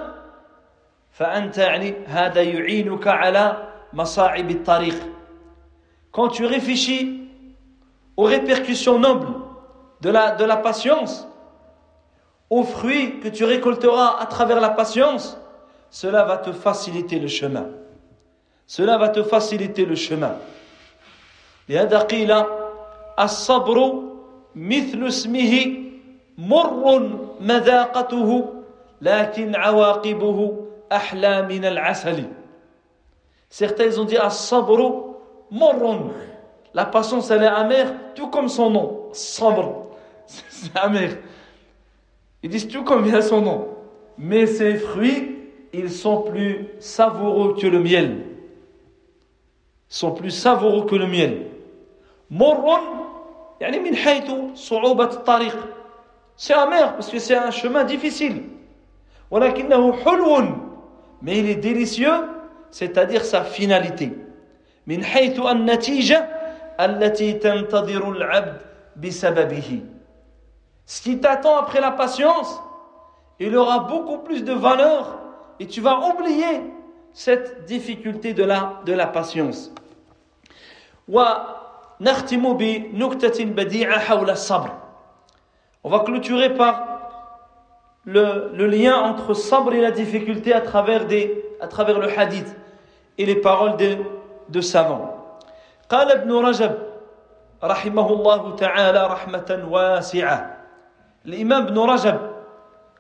فأنت 1.12 1.58
يعني 1.58 1.94
هذا 2.08 2.42
يعينك 2.42 3.08
على 3.08 3.68
مصاعب 3.94 4.50
الطريق 4.50 4.96
quand 6.12 6.30
tu 6.30 6.46
réfléchis 6.46 7.30
aux 8.18 8.24
répercussions 8.24 8.98
nobles 9.00 9.34
de 10.02 10.10
la, 10.10 10.32
de 10.32 10.44
la 10.44 10.58
patience, 10.58 11.28
aux 12.50 12.64
fruits 12.64 13.20
que 13.20 13.28
tu 13.28 13.46
récolteras 13.46 14.20
à 14.20 14.26
travers 14.26 14.60
la 14.60 14.70
patience, 14.70 15.40
cela 15.92 16.24
va 16.24 16.38
te 16.38 16.52
faciliter 16.52 17.20
le 17.20 17.28
chemin. 17.28 17.68
Cela 18.68 18.98
va 18.98 19.10
te 19.10 19.24
faciliter 19.24 19.86
le 19.86 19.96
chemin. 19.96 20.36
لهذا 21.70 22.00
قيل 22.00 22.44
الصبر 23.20 23.94
مثل 24.56 25.08
اسمه 25.08 25.84
مر 26.38 27.18
مذاقته 27.42 28.54
لكن 29.02 29.56
عواقبه 29.56 30.66
أحلى 30.92 31.42
من 31.42 31.66
العسل 31.66 32.24
Certains 33.50 33.98
ont 33.98 34.06
dit 34.06 34.18
الصبر 34.18 35.10
Morron. 35.52 36.12
La 36.74 36.86
patience, 36.86 37.32
elle 37.32 37.44
est 37.44 37.48
amère, 37.48 37.94
tout 38.16 38.28
comme 38.28 38.50
son 38.50 38.70
nom. 38.70 39.10
Sabr. 39.12 39.74
C'est 40.28 40.76
amer. 40.78 41.18
Ils 42.44 42.50
disent 42.50 42.68
tout 42.68 42.84
comme 42.84 43.04
vient 43.04 43.22
son 43.22 43.42
nom. 43.42 43.68
Mais 44.18 44.46
ces 44.46 44.76
fruits, 44.76 45.38
ils 45.74 45.90
sont 45.90 46.22
plus 46.22 46.68
savoureux 46.80 47.56
que 47.60 47.66
le 47.66 47.80
miel. 47.80 48.26
sont 49.95 50.11
plus 50.11 50.33
savoureux 50.33 50.87
que 50.87 50.97
le 50.97 51.07
miel. 51.07 51.47
C'est 56.37 56.53
amer 56.53 56.95
parce 56.95 57.09
que 57.09 57.21
c'est 57.21 57.37
un 57.37 57.53
chemin 57.53 57.85
difficile. 57.85 58.43
Mais 61.23 61.39
il 61.39 61.49
est 61.49 61.55
délicieux, 61.55 62.11
c'est-à-dire 62.73 63.25
sa 63.25 63.45
finalité. 63.45 64.11
Ce 70.87 71.03
qui 71.03 71.21
t'attend 71.21 71.57
après 71.57 71.81
la 71.81 71.93
patience, 71.93 72.61
il 73.39 73.57
aura 73.57 73.79
beaucoup 73.79 74.19
plus 74.19 74.43
de 74.43 74.53
valeur 74.53 75.21
et 75.61 75.69
tu 75.69 75.81
vas 75.81 76.01
oublier 76.01 76.63
cette 77.13 77.65
difficulté 77.67 78.35
de 78.35 78.43
la, 78.43 78.81
de 78.85 78.93
la 78.93 79.07
patience. 79.07 79.73
ونختم 81.08 82.54
بنكتة 82.54 83.46
بديعة 83.46 84.00
حول 84.00 84.30
الصبر. 84.30 84.70
On 85.84 85.90
va 85.90 86.00
clôturer 86.00 86.54
par 86.56 87.00
le, 88.06 88.52
le 88.54 88.68
lien 88.68 88.96
entre 89.02 89.34
sabre 89.34 89.74
et 89.74 89.82
la 89.82 89.92
difficulté 89.92 90.54
à 90.54 90.62
travers, 90.62 91.06
des, 91.06 91.44
à 91.62 91.68
travers 91.68 92.00
le 92.00 92.10
hadith 92.10 92.56
et 93.18 93.26
les 93.26 93.36
paroles 93.36 93.78
de, 93.78 93.98
de 94.50 94.62
savants. 94.62 95.16
قال 95.90 96.12
ابن 96.12 96.32
رجب 96.32 96.72
رحمه 97.64 98.10
الله 98.14 98.56
تعالى 98.56 99.08
رحمة 99.08 99.68
واسعة 99.72 100.58
الإمام 101.26 101.62
ابن 101.64 101.80
رجب 101.80 102.20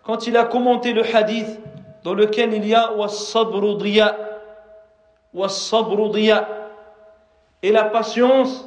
quand 0.03 0.25
il 0.25 0.35
a 0.37 0.45
commenté 0.45 0.93
le 0.93 1.03
hadith 1.03 1.59
dans 2.03 2.13
lequel 2.13 2.53
il 2.53 2.65
y 2.65 2.73
a 2.73 2.91
والصبر 2.91 3.73
ضياء 3.73 4.41
والصبر 5.33 6.07
ضياء 6.07 6.62
et 7.63 7.71
la 7.71 7.83
patience 7.85 8.65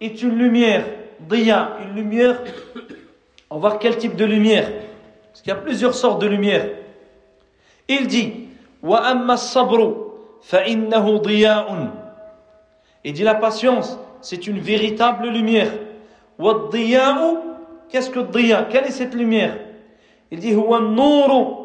est 0.00 0.22
une 0.22 0.36
lumière 0.36 0.84
ضياء 1.28 1.78
une 1.84 1.94
lumière 1.96 2.42
on 3.50 3.56
va 3.56 3.60
voir 3.68 3.78
quel 3.78 3.96
type 3.96 4.16
de 4.16 4.24
lumière 4.24 4.68
parce 5.28 5.42
qu'il 5.42 5.50
y 5.50 5.56
a 5.56 5.60
plusieurs 5.60 5.94
sortes 5.94 6.20
de 6.20 6.26
lumière 6.26 6.68
il 7.88 8.06
dit 8.06 8.32
وأما 8.82 9.34
الصبر 9.34 10.06
فإنه 10.42 11.16
ضياء 11.18 11.88
il 13.04 13.12
dit 13.12 13.22
la 13.24 13.34
patience 13.34 13.98
c'est 14.20 14.46
une 14.46 14.58
véritable 14.60 15.28
lumière 15.28 15.72
والضياء 16.38 17.36
qu'est-ce 17.88 18.10
que 18.10 18.20
الضياء 18.20 18.68
quelle 18.70 18.84
est 18.86 18.90
cette 18.90 19.14
lumière 19.14 19.58
il 20.30 20.38
dit 20.38 20.54
هو 20.54 20.76
النور 20.76 21.60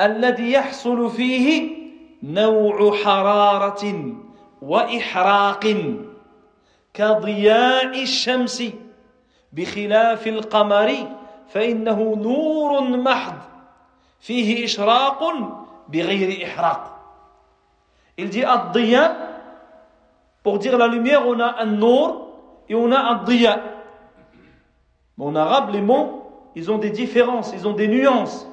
الذي 0.00 0.52
يحصل 0.52 1.10
فيه 1.10 1.76
نوع 2.22 2.96
حرارة 2.96 3.84
وإحراق 4.62 5.76
كضياء 6.94 8.02
الشمس 8.02 8.62
بخلاف 9.52 10.26
القمر 10.26 10.94
فإنه 11.48 12.16
نور 12.16 12.80
محض 12.80 13.34
فيه 14.20 14.64
إشراق 14.64 15.20
بغير 15.88 16.46
إحراق 16.46 16.92
Il 18.18 18.30
dit 18.30 18.44
ad 18.44 18.72
pour 20.42 20.58
dire 20.58 20.78
la 20.78 20.86
lumière, 20.86 21.26
on 21.26 21.38
a 21.40 21.60
un 21.60 21.66
nour 21.66 22.28
et 22.68 22.74
on 22.74 22.92
a 22.92 22.98
un 22.98 23.24
diya. 23.24 23.60
En 25.18 25.34
arabe, 25.34 25.70
les 25.72 25.80
mots, 25.80 26.30
ils 26.54 26.70
ont 26.70 26.78
des 26.78 26.90
différences, 26.90 27.52
ils 27.52 27.66
ont 27.66 27.72
des 27.72 27.88
nuances. 27.88 28.48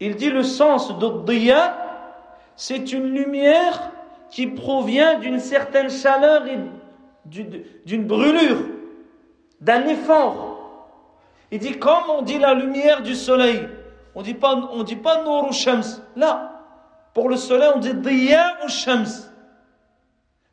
Il 0.00 0.16
dit 0.16 0.30
le 0.30 0.42
sens 0.42 0.98
de 0.98 1.22
diya, 1.24 1.76
c'est 2.56 2.92
une 2.92 3.14
lumière 3.14 3.92
qui 4.30 4.46
provient 4.46 5.18
d'une 5.18 5.38
certaine 5.38 5.90
chaleur 5.90 6.46
et 6.46 6.58
d'une 7.26 8.06
brûlure, 8.06 8.58
d'un 9.60 9.86
effort. 9.86 10.52
Il 11.50 11.58
dit 11.58 11.78
comme 11.78 12.04
on 12.08 12.22
dit 12.22 12.38
la 12.38 12.54
lumière 12.54 13.02
du 13.02 13.14
soleil, 13.14 13.68
on 14.14 14.22
dit 14.22 14.34
pas 14.34 14.54
on 14.72 14.82
dit 14.82 14.96
pas 14.96 15.22
nour 15.22 15.48
ou 15.48 15.52
shams. 15.52 15.82
Là, 16.16 16.62
pour 17.12 17.28
le 17.28 17.36
soleil 17.36 17.70
on 17.74 17.78
dit 17.78 17.94
diya 17.94 18.56
ou 18.64 18.68
shams. 18.68 19.06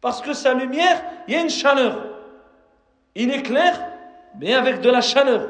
Parce 0.02 0.22
que 0.22 0.34
sa 0.34 0.54
lumière, 0.54 1.02
il 1.28 1.34
y 1.34 1.38
a 1.38 1.41
une 1.41 1.50
chaleur. 1.50 2.06
Il 3.16 3.34
éclaire, 3.34 3.80
mais 4.39 4.54
avec 4.54 4.82
de 4.82 4.89
la 4.89 5.02
chaleur. 5.02 5.50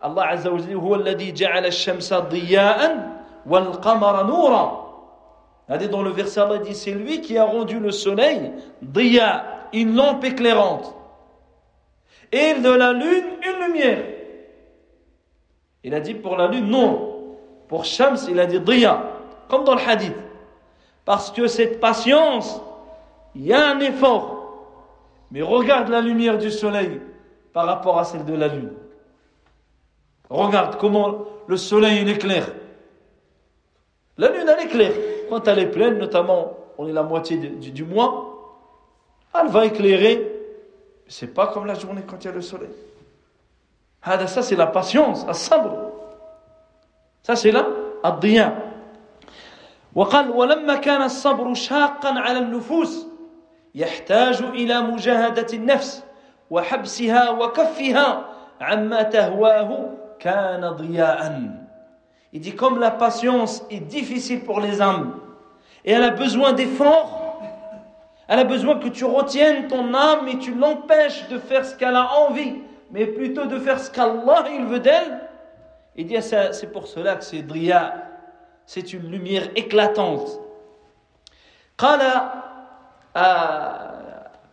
Allah 0.00 0.30
Azza 0.30 0.50
wa 0.50 0.58
Jalla, 0.58 0.74
هو 0.74 0.94
الذي 0.94 1.32
جعل 1.32 1.66
الشمس 1.66 2.14
ضياء 2.14 3.10
والقمر 3.46 4.26
نورا 4.26 4.86
dans 5.77 6.01
le 6.01 6.09
verset, 6.09 6.41
Allah 6.41 6.57
dit 6.57 6.75
c'est 6.75 6.91
lui 6.91 7.21
qui 7.21 7.37
a 7.37 7.45
rendu 7.45 7.79
le 7.79 7.91
soleil 7.91 8.51
diya, 8.81 9.67
une 9.73 9.95
lampe 9.95 10.23
éclairante, 10.23 10.93
et 12.31 12.55
de 12.55 12.69
la 12.69 12.93
lune 12.93 13.25
une 13.41 13.67
lumière. 13.67 14.03
Il 15.83 15.93
a 15.93 15.99
dit 15.99 16.13
pour 16.13 16.35
la 16.35 16.47
lune 16.47 16.67
non, 16.67 17.37
pour 17.67 17.85
Shams 17.85 18.17
il 18.29 18.39
a 18.39 18.45
dit 18.45 18.59
diya, 18.59 19.01
comme 19.47 19.63
dans 19.63 19.75
le 19.75 19.81
hadith. 19.81 20.15
Parce 21.05 21.31
que 21.31 21.47
cette 21.47 21.79
patience, 21.79 22.61
il 23.33 23.45
y 23.45 23.53
a 23.53 23.69
un 23.69 23.79
effort. 23.79 24.37
Mais 25.31 25.41
regarde 25.41 25.89
la 25.89 26.01
lumière 26.01 26.37
du 26.37 26.51
soleil 26.51 27.01
par 27.53 27.65
rapport 27.65 27.97
à 27.97 28.03
celle 28.03 28.25
de 28.25 28.33
la 28.33 28.49
lune. 28.49 28.71
Regarde 30.29 30.77
comment 30.77 31.25
le 31.47 31.57
soleil 31.57 32.01
il 32.01 32.09
éclaire. 32.09 32.47
La 34.17 34.29
lune 34.29 34.47
elle 34.47 34.65
éclaire 34.65 34.91
quand 35.30 35.46
elle 35.48 35.58
est 35.58 35.70
pleine, 35.70 35.98
notamment, 35.98 36.52
on 36.78 36.88
est 36.88 36.92
la 36.92 37.02
moitié 37.02 37.36
du, 37.36 37.84
mois, 37.84 38.32
elle 39.38 39.48
va 39.48 39.66
éclairer. 39.66 40.32
C'est 41.08 41.32
pas 41.32 41.48
comme 41.48 41.66
la 41.66 41.74
journée 41.74 42.02
quand 42.06 42.24
il 42.24 42.26
y 42.26 42.30
a 42.30 42.34
le 42.34 42.40
soleil. 42.40 42.70
Ça, 44.26 44.42
c'est 44.42 44.56
la 44.56 44.66
patience, 44.66 45.24
à 45.28 45.34
sabre. 45.34 45.92
Ça, 47.22 47.34
c'est 47.34 47.50
là, 47.50 47.66
الضياء 48.04 48.72
وقال 49.94 50.30
ولما 50.30 50.74
كان 50.74 51.02
الصبر 51.02 51.54
شاقا 51.54 52.18
على 52.18 52.38
النفوس 52.38 53.06
يحتاج 53.74 54.42
إلى 54.42 54.80
مجاهدة 54.80 55.46
النفس 55.52 56.04
وحبسها 56.50 57.30
وكفها 57.30 58.24
عما 58.60 59.02
تهواه 59.02 59.90
كان 60.20 60.68
ضياءً 60.70 61.59
Il 62.32 62.40
dit 62.40 62.54
comme 62.54 62.78
la 62.78 62.90
patience 62.90 63.62
est 63.70 63.80
difficile 63.80 64.44
pour 64.44 64.60
les 64.60 64.82
âmes 64.82 65.18
et 65.84 65.92
elle 65.92 66.02
a 66.02 66.10
besoin 66.10 66.52
d'efforts, 66.52 67.40
elle 68.28 68.40
a 68.40 68.44
besoin 68.44 68.78
que 68.78 68.88
tu 68.88 69.04
retiennes 69.04 69.68
ton 69.68 69.94
âme 69.94 70.26
et 70.28 70.38
tu 70.38 70.54
l'empêches 70.54 71.28
de 71.28 71.38
faire 71.38 71.64
ce 71.64 71.76
qu'elle 71.76 71.94
a 71.94 72.18
envie, 72.18 72.54
mais 72.90 73.06
plutôt 73.06 73.46
de 73.46 73.58
faire 73.58 73.78
ce 73.78 73.90
qu'Allah 73.90 74.44
il 74.50 74.66
veut 74.66 74.80
d'elle. 74.80 75.20
Il 75.94 76.06
dit 76.06 76.16
c'est 76.20 76.72
pour 76.72 76.88
cela 76.88 77.14
que 77.16 77.24
c'est 77.24 77.42
Dria, 77.42 77.94
c'est 78.66 78.92
une 78.92 79.10
lumière 79.10 79.48
éclatante. 79.54 80.40
قال 81.78 82.00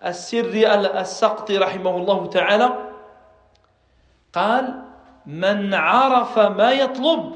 السري 0.03 0.67
السقطي 0.67 1.57
رحمه 1.57 1.97
الله 1.97 2.27
تعالى 2.27 2.69
قال 4.33 4.81
من 5.25 5.73
عرف 5.73 6.39
ما 6.39 6.71
يطلب 6.71 7.35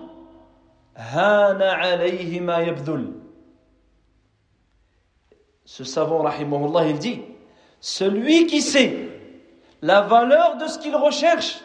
ce 5.65 5.85
savant, 5.85 6.23
rahimahullah, 6.23 6.89
il 6.89 6.99
dit 6.99 7.23
Celui 7.81 8.47
qui 8.47 8.61
sait 8.61 9.09
la 9.81 10.03
valeur 10.03 10.57
de 10.59 10.67
ce 10.67 10.79
qu'il 10.79 10.95
recherche, 10.95 11.61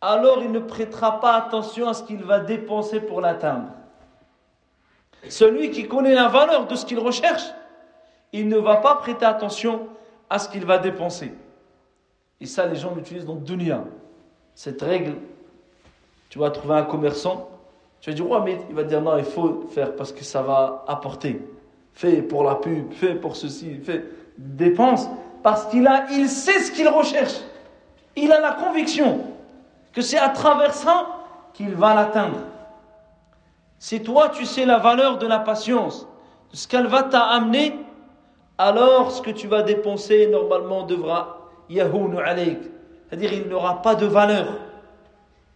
alors 0.00 0.42
il 0.42 0.52
ne 0.52 0.60
prêtera 0.60 1.20
pas 1.20 1.32
attention 1.32 1.88
à 1.88 1.94
ce 1.94 2.04
qu'il 2.04 2.22
va 2.22 2.40
dépenser 2.40 3.00
pour 3.00 3.20
l'atteindre. 3.20 3.70
Celui 5.28 5.70
qui 5.70 5.88
connaît 5.88 6.14
la 6.14 6.28
valeur 6.28 6.66
de 6.66 6.76
ce 6.76 6.86
qu'il 6.86 7.00
recherche, 7.00 7.42
il 8.32 8.48
ne 8.48 8.58
va 8.58 8.76
pas 8.76 8.94
prêter 8.94 9.24
attention 9.24 9.88
à 10.30 10.38
ce 10.38 10.48
qu'il 10.48 10.64
va 10.64 10.78
dépenser. 10.78 11.34
Et 12.40 12.46
ça, 12.46 12.66
les 12.66 12.76
gens 12.76 12.94
l'utilisent 12.94 13.24
dans 13.24 13.34
dunya. 13.34 13.82
Cette 14.54 14.80
règle, 14.80 15.16
tu 16.28 16.38
vas 16.38 16.50
trouver 16.50 16.76
un 16.76 16.84
commerçant, 16.84 17.50
tu 18.00 18.10
vas 18.10 18.16
dire, 18.16 18.30
ouais, 18.30 18.40
mais 18.44 18.58
il 18.68 18.74
va 18.74 18.84
dire 18.84 19.00
non, 19.00 19.18
il 19.18 19.24
faut 19.24 19.66
faire 19.70 19.96
parce 19.96 20.12
que 20.12 20.22
ça 20.22 20.42
va 20.42 20.84
apporter. 20.86 21.40
Fais 21.92 22.22
pour 22.22 22.44
la 22.44 22.54
pub, 22.54 22.92
fais 22.92 23.14
pour 23.14 23.36
ceci, 23.36 23.78
fais. 23.82 24.04
Dépense 24.36 25.08
parce 25.42 25.66
qu'il 25.66 25.86
a, 25.86 26.06
il 26.12 26.28
sait 26.28 26.60
ce 26.60 26.70
qu'il 26.70 26.88
recherche. 26.88 27.40
Il 28.14 28.30
a 28.32 28.40
la 28.40 28.52
conviction 28.52 29.20
que 29.92 30.00
c'est 30.00 30.18
à 30.18 30.28
travers 30.28 30.74
ça 30.74 31.06
qu'il 31.54 31.74
va 31.74 31.94
l'atteindre. 31.94 32.38
Si 33.80 34.02
toi 34.02 34.28
tu 34.28 34.44
sais 34.44 34.64
la 34.64 34.78
valeur 34.78 35.18
de 35.18 35.26
la 35.26 35.40
patience, 35.40 36.06
de 36.52 36.56
ce 36.56 36.68
qu'elle 36.68 36.86
va 36.86 37.02
t'amener, 37.02 37.74
alors 38.58 39.10
ce 39.10 39.22
que 39.22 39.30
tu 39.30 39.46
vas 39.48 39.62
dépenser 39.62 40.28
normalement 40.28 40.84
devra 40.84 41.48
yahounu 41.68 42.18
alayk. 42.18 42.58
C'est-à-dire 43.08 43.32
il 43.32 43.48
n'aura 43.48 43.82
pas 43.82 43.94
de 43.94 44.06
valeur. 44.06 44.46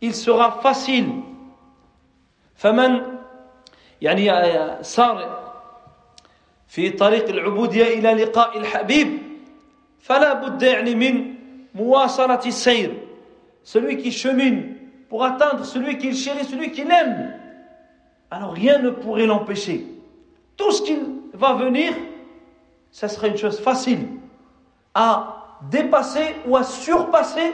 Il 0.01 0.15
sera 0.15 0.53
facile 0.63 1.11
فمن 2.62 3.02
يعني 4.02 4.84
صار 4.84 5.48
في 6.68 6.90
طريق 6.90 7.30
العبودية 7.30 8.00
إلى 8.00 8.24
لقاء 8.24 8.58
الحبيب 8.58 9.18
فلا 10.00 10.34
بد 10.34 10.62
يعني 10.62 10.96
من 10.96 11.34
مواصلة 11.76 12.42
السير 12.46 12.94
celui 13.64 13.98
qui 13.98 14.12
chemine 14.12 14.78
pour 15.10 15.26
atteindre 15.26 15.66
celui 15.66 15.98
qu'il 15.98 16.16
chérit, 16.16 16.46
celui 16.46 16.72
qu'il 16.72 16.90
aime 16.92 17.34
alors 18.32 18.54
rien 18.54 18.80
ne 18.80 18.90
pourrait 18.90 19.26
l'empêcher 19.26 19.86
tout 20.56 20.72
ce 20.72 20.82
qui 20.82 20.98
va 21.34 21.54
venir 21.54 21.94
ça 22.92 23.08
sera 23.08 23.28
une 23.28 23.38
chose 23.38 23.60
facile 23.60 24.08
à 24.96 25.60
dépasser 25.70 26.36
ou 26.48 26.56
à 26.56 26.64
surpasser 26.64 27.54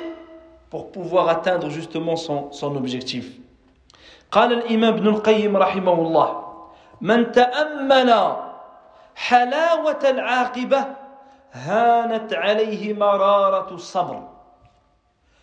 pour 0.70 0.91
pouvoir 0.91 1.28
atteindre 1.30 1.70
justement 1.70 2.16
son, 2.16 2.51
son 2.51 2.76
objectif 2.76 3.26
قال 4.32 4.53
الإمام 4.53 4.93
ابن 4.93 5.07
القيم 5.07 5.57
رحمه 5.57 5.93
الله 5.93 6.43
من 7.01 7.32
تأمل 7.32 8.36
حلاوة 9.16 9.99
العاقبة 10.03 10.86
هانت 11.53 12.34
عليه 12.34 12.93
مرارة 12.93 13.74
الصبر 13.74 14.34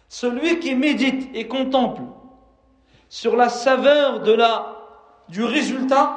Celui 0.08 0.58
qui 0.58 0.74
médite 0.74 1.30
et 1.34 1.46
contemple 1.46 2.02
sur 3.08 3.36
la 3.36 3.48
saveur 3.48 4.20
de 4.20 4.32
la, 4.32 4.76
du 5.28 5.44
résultat, 5.44 6.12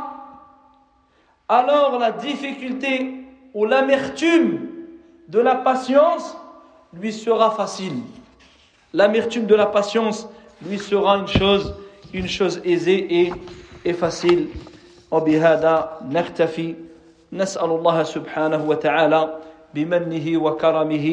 alors 1.47 1.99
la 1.99 2.12
difficulté 2.12 3.24
ou 3.54 3.66
l'amertume 3.66 4.68
de 5.28 5.39
la 5.39 5.56
patience 5.56 6.36
lui 6.93 7.14
sera 7.14 7.51
facile. 7.51 7.97
L'amertume 8.93 9.45
de 9.45 9.56
la 9.56 9.68
patience 9.68 10.28
lui 10.66 10.80
sera 10.80 11.18
une 11.18 11.28
chose, 11.28 11.76
Une 12.15 12.29
chose 12.29 12.61
aisée 12.65 13.07
et, 13.23 13.33
et 13.85 13.93
facile. 13.93 14.49
وبهذا 15.11 16.05
نكتفي 16.13 16.75
نسأل 17.33 17.65
الله 17.71 18.03
سبحانه 18.03 18.61
وتعالى 18.69 19.21
بمنه 19.75 20.27
وكرمه 20.43 21.07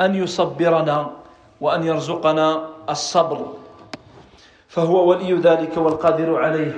أن 0.00 0.14
يصبرنا 0.14 1.10
وأن 1.60 1.82
يرزقنا 1.82 2.68
الصبر 2.90 3.40
فهو 4.68 5.08
ولي 5.10 5.32
ذلك 5.34 5.76
والقادر 5.76 6.36
عليه 6.36 6.76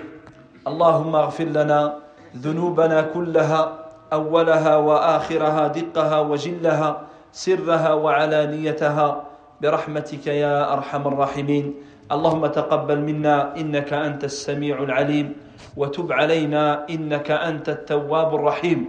اللهم 0.67 1.17
اغفر 1.17 1.45
لنا 1.45 1.95
ذنوبنا 2.37 3.03
كلها 3.03 3.79
أولها 4.13 4.77
وآخرها 4.77 5.69
دقها 5.69 6.19
وجلها 6.21 7.03
سرها 7.33 7.93
وعلانيتها 7.93 9.25
برحمتك 9.63 10.27
يا 10.27 10.73
أرحم 10.73 11.03
الراحمين 11.09 11.75
اللهم 12.09 12.47
تقبل 12.47 12.99
منا 13.01 13.57
إنك 13.61 13.93
أنت 13.93 14.25
السميع 14.25 14.83
العليم 14.83 15.33
وتب 15.77 16.13
علينا 16.13 16.89
إنك 16.91 17.31
أنت 17.31 17.69
التواب 17.69 18.35
الرحيم. 18.35 18.81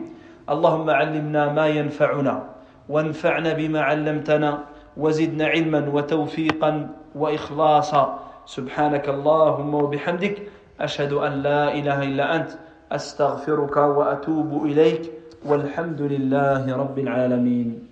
اللهم 0.49 0.89
علمنا 0.89 1.53
ما 1.53 1.67
ينفعنا 1.67 2.43
وانفعنا 2.89 3.53
بما 3.53 3.81
علمتنا 3.81 4.59
وزدنا 4.97 5.45
علما 5.47 5.89
وتوفيقا 5.93 6.89
وإخلاصا. 7.15 8.03
سبحانك 8.45 9.09
اللهم 9.09 9.73
وبحمدك 9.73 10.35
أشهد 10.79 11.13
أن 11.13 11.33
لا 11.43 11.75
إله 11.75 12.03
إلا 12.03 12.35
أنت 12.35 12.49
أستغفرك 12.91 13.77
وأتوب 13.77 14.65
إليك 14.65 15.11
والحمد 15.45 16.01
لله 16.01 16.63
رب 16.77 16.97
العالمين. 16.99 17.88